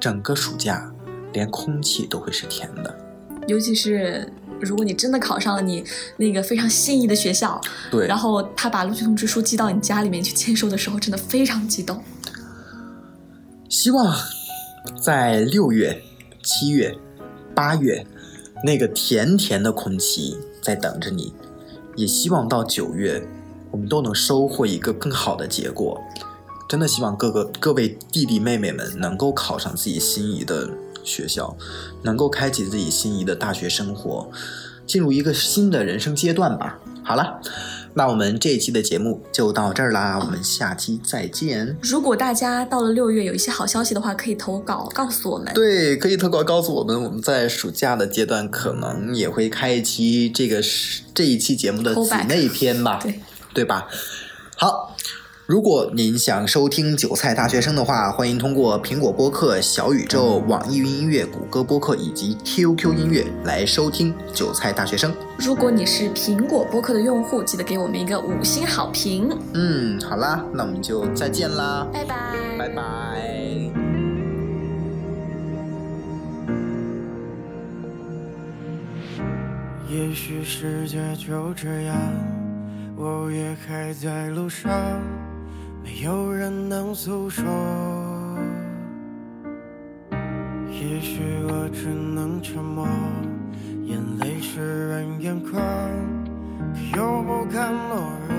[0.00, 0.90] 整个暑假
[1.34, 2.98] 连空气都会是甜的。
[3.46, 4.26] 尤其是
[4.60, 5.84] 如果你真的考上了你
[6.16, 12.02] 那个非常心仪的学校，对，然后他把录取通知书寄到你家里面去签收的时候，真的非常激动。
[13.68, 14.16] 希望
[15.02, 16.00] 在六月、
[16.42, 16.96] 七月、
[17.54, 18.06] 八月，
[18.62, 21.34] 那个甜甜的空气在等着你。
[21.96, 23.24] 也希望到九月，
[23.70, 26.00] 我们都能收获一个更好的结果。
[26.68, 30.70] 真的希望各个各位弟弟妹妹们能够考上自己心仪的
[31.04, 31.56] 学校，
[32.02, 34.28] 能够开启自己心仪的大学生活，
[34.86, 36.80] 进入一个新的人生阶段吧。
[37.06, 37.38] 好了，
[37.92, 41.76] 那我们这一期的节目就到这儿啦，我们下期再见。
[41.82, 45.52] 如果大家到了六月有一些好消息的话，可以投稿告诉我们。
[45.52, 53.20] 对，可以投稿告诉我们，我们在暑假的阶段可能也会开一期这个是这一期节目的姊妹篇吧，对
[53.52, 53.86] 对吧？
[54.56, 54.96] 好，
[55.46, 65.14] 如果您想收听韭菜大学生的话，欢迎通过苹果播客、小宇宙、网易云音乐、谷歌播客以及 QQ 音乐来收听韭菜大学生。
[65.36, 69.28] 如果你是苹果播客的用户，记得给我们一个五星好评。
[69.52, 72.16] 嗯，好啦，那我们就再见啦，拜拜。
[72.58, 72.82] 拜拜。
[79.90, 81.94] 也许世界就这样，
[82.96, 84.72] 我也还在路上，
[85.84, 87.44] 没有人能诉说。
[90.70, 92.88] 也许我只能沉默，
[93.84, 95.60] 眼泪湿润眼眶，
[96.72, 98.34] 可又不敢懦弱。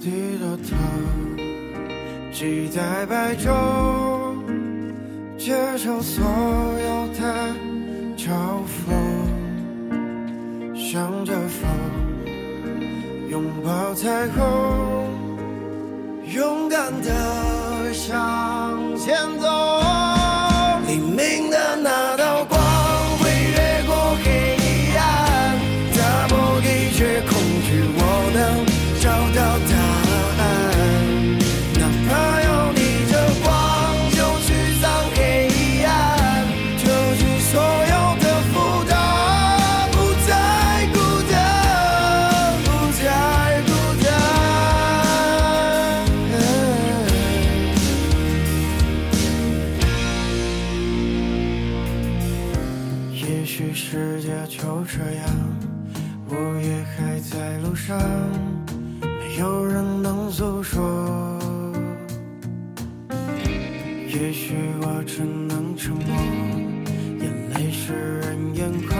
[0.00, 0.74] 低着头，
[2.32, 3.52] 期待白昼，
[5.38, 7.22] 接受所有的
[8.16, 8.26] 嘲
[8.66, 8.92] 讽。
[10.74, 11.70] 向着风，
[13.30, 14.42] 拥抱彩虹，
[16.34, 19.48] 勇敢的向前走。
[20.84, 22.03] 黎明的那
[64.14, 66.06] 也许我只能沉默，
[67.20, 68.96] 眼泪湿润眼眶，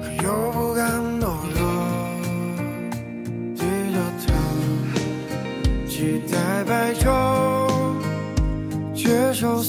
[0.00, 1.26] 可又不敢懦
[1.58, 1.60] 弱。
[3.56, 3.60] 低
[3.92, 4.32] 着头，
[5.88, 7.10] 期待白昼，
[8.94, 9.60] 接受